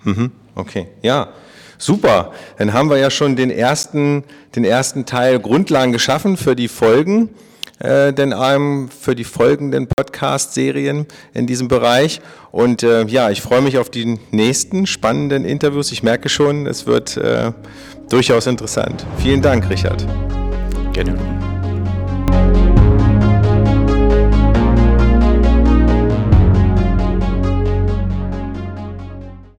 Mhm. 0.04 0.30
Okay, 0.54 0.88
ja. 1.02 1.28
Super, 1.76 2.32
dann 2.56 2.72
haben 2.72 2.88
wir 2.88 2.98
ja 2.98 3.10
schon 3.10 3.34
den 3.34 3.50
ersten, 3.50 4.22
den 4.54 4.64
ersten 4.64 5.06
Teil 5.06 5.40
Grundlagen 5.40 5.92
geschaffen 5.92 6.36
für 6.36 6.54
die 6.54 6.68
Folgen 6.68 7.30
äh, 7.78 8.12
denn 8.12 8.32
einem 8.32 8.88
für 8.88 9.14
die 9.14 9.24
folgenden 9.24 9.86
Podcast-Serien 9.86 11.06
in 11.32 11.46
diesem 11.46 11.68
Bereich. 11.68 12.20
Und 12.52 12.82
äh, 12.82 13.04
ja, 13.06 13.30
ich 13.30 13.42
freue 13.42 13.62
mich 13.62 13.78
auf 13.78 13.90
die 13.90 14.18
nächsten 14.30 14.86
spannenden 14.86 15.44
Interviews. 15.44 15.92
Ich 15.92 16.02
merke 16.02 16.28
schon, 16.28 16.66
es 16.66 16.86
wird 16.86 17.16
äh, 17.16 17.52
durchaus 18.08 18.46
interessant. 18.46 19.04
Vielen 19.18 19.42
Dank, 19.42 19.68
Richard. 19.70 20.06
Gerne. 20.92 21.53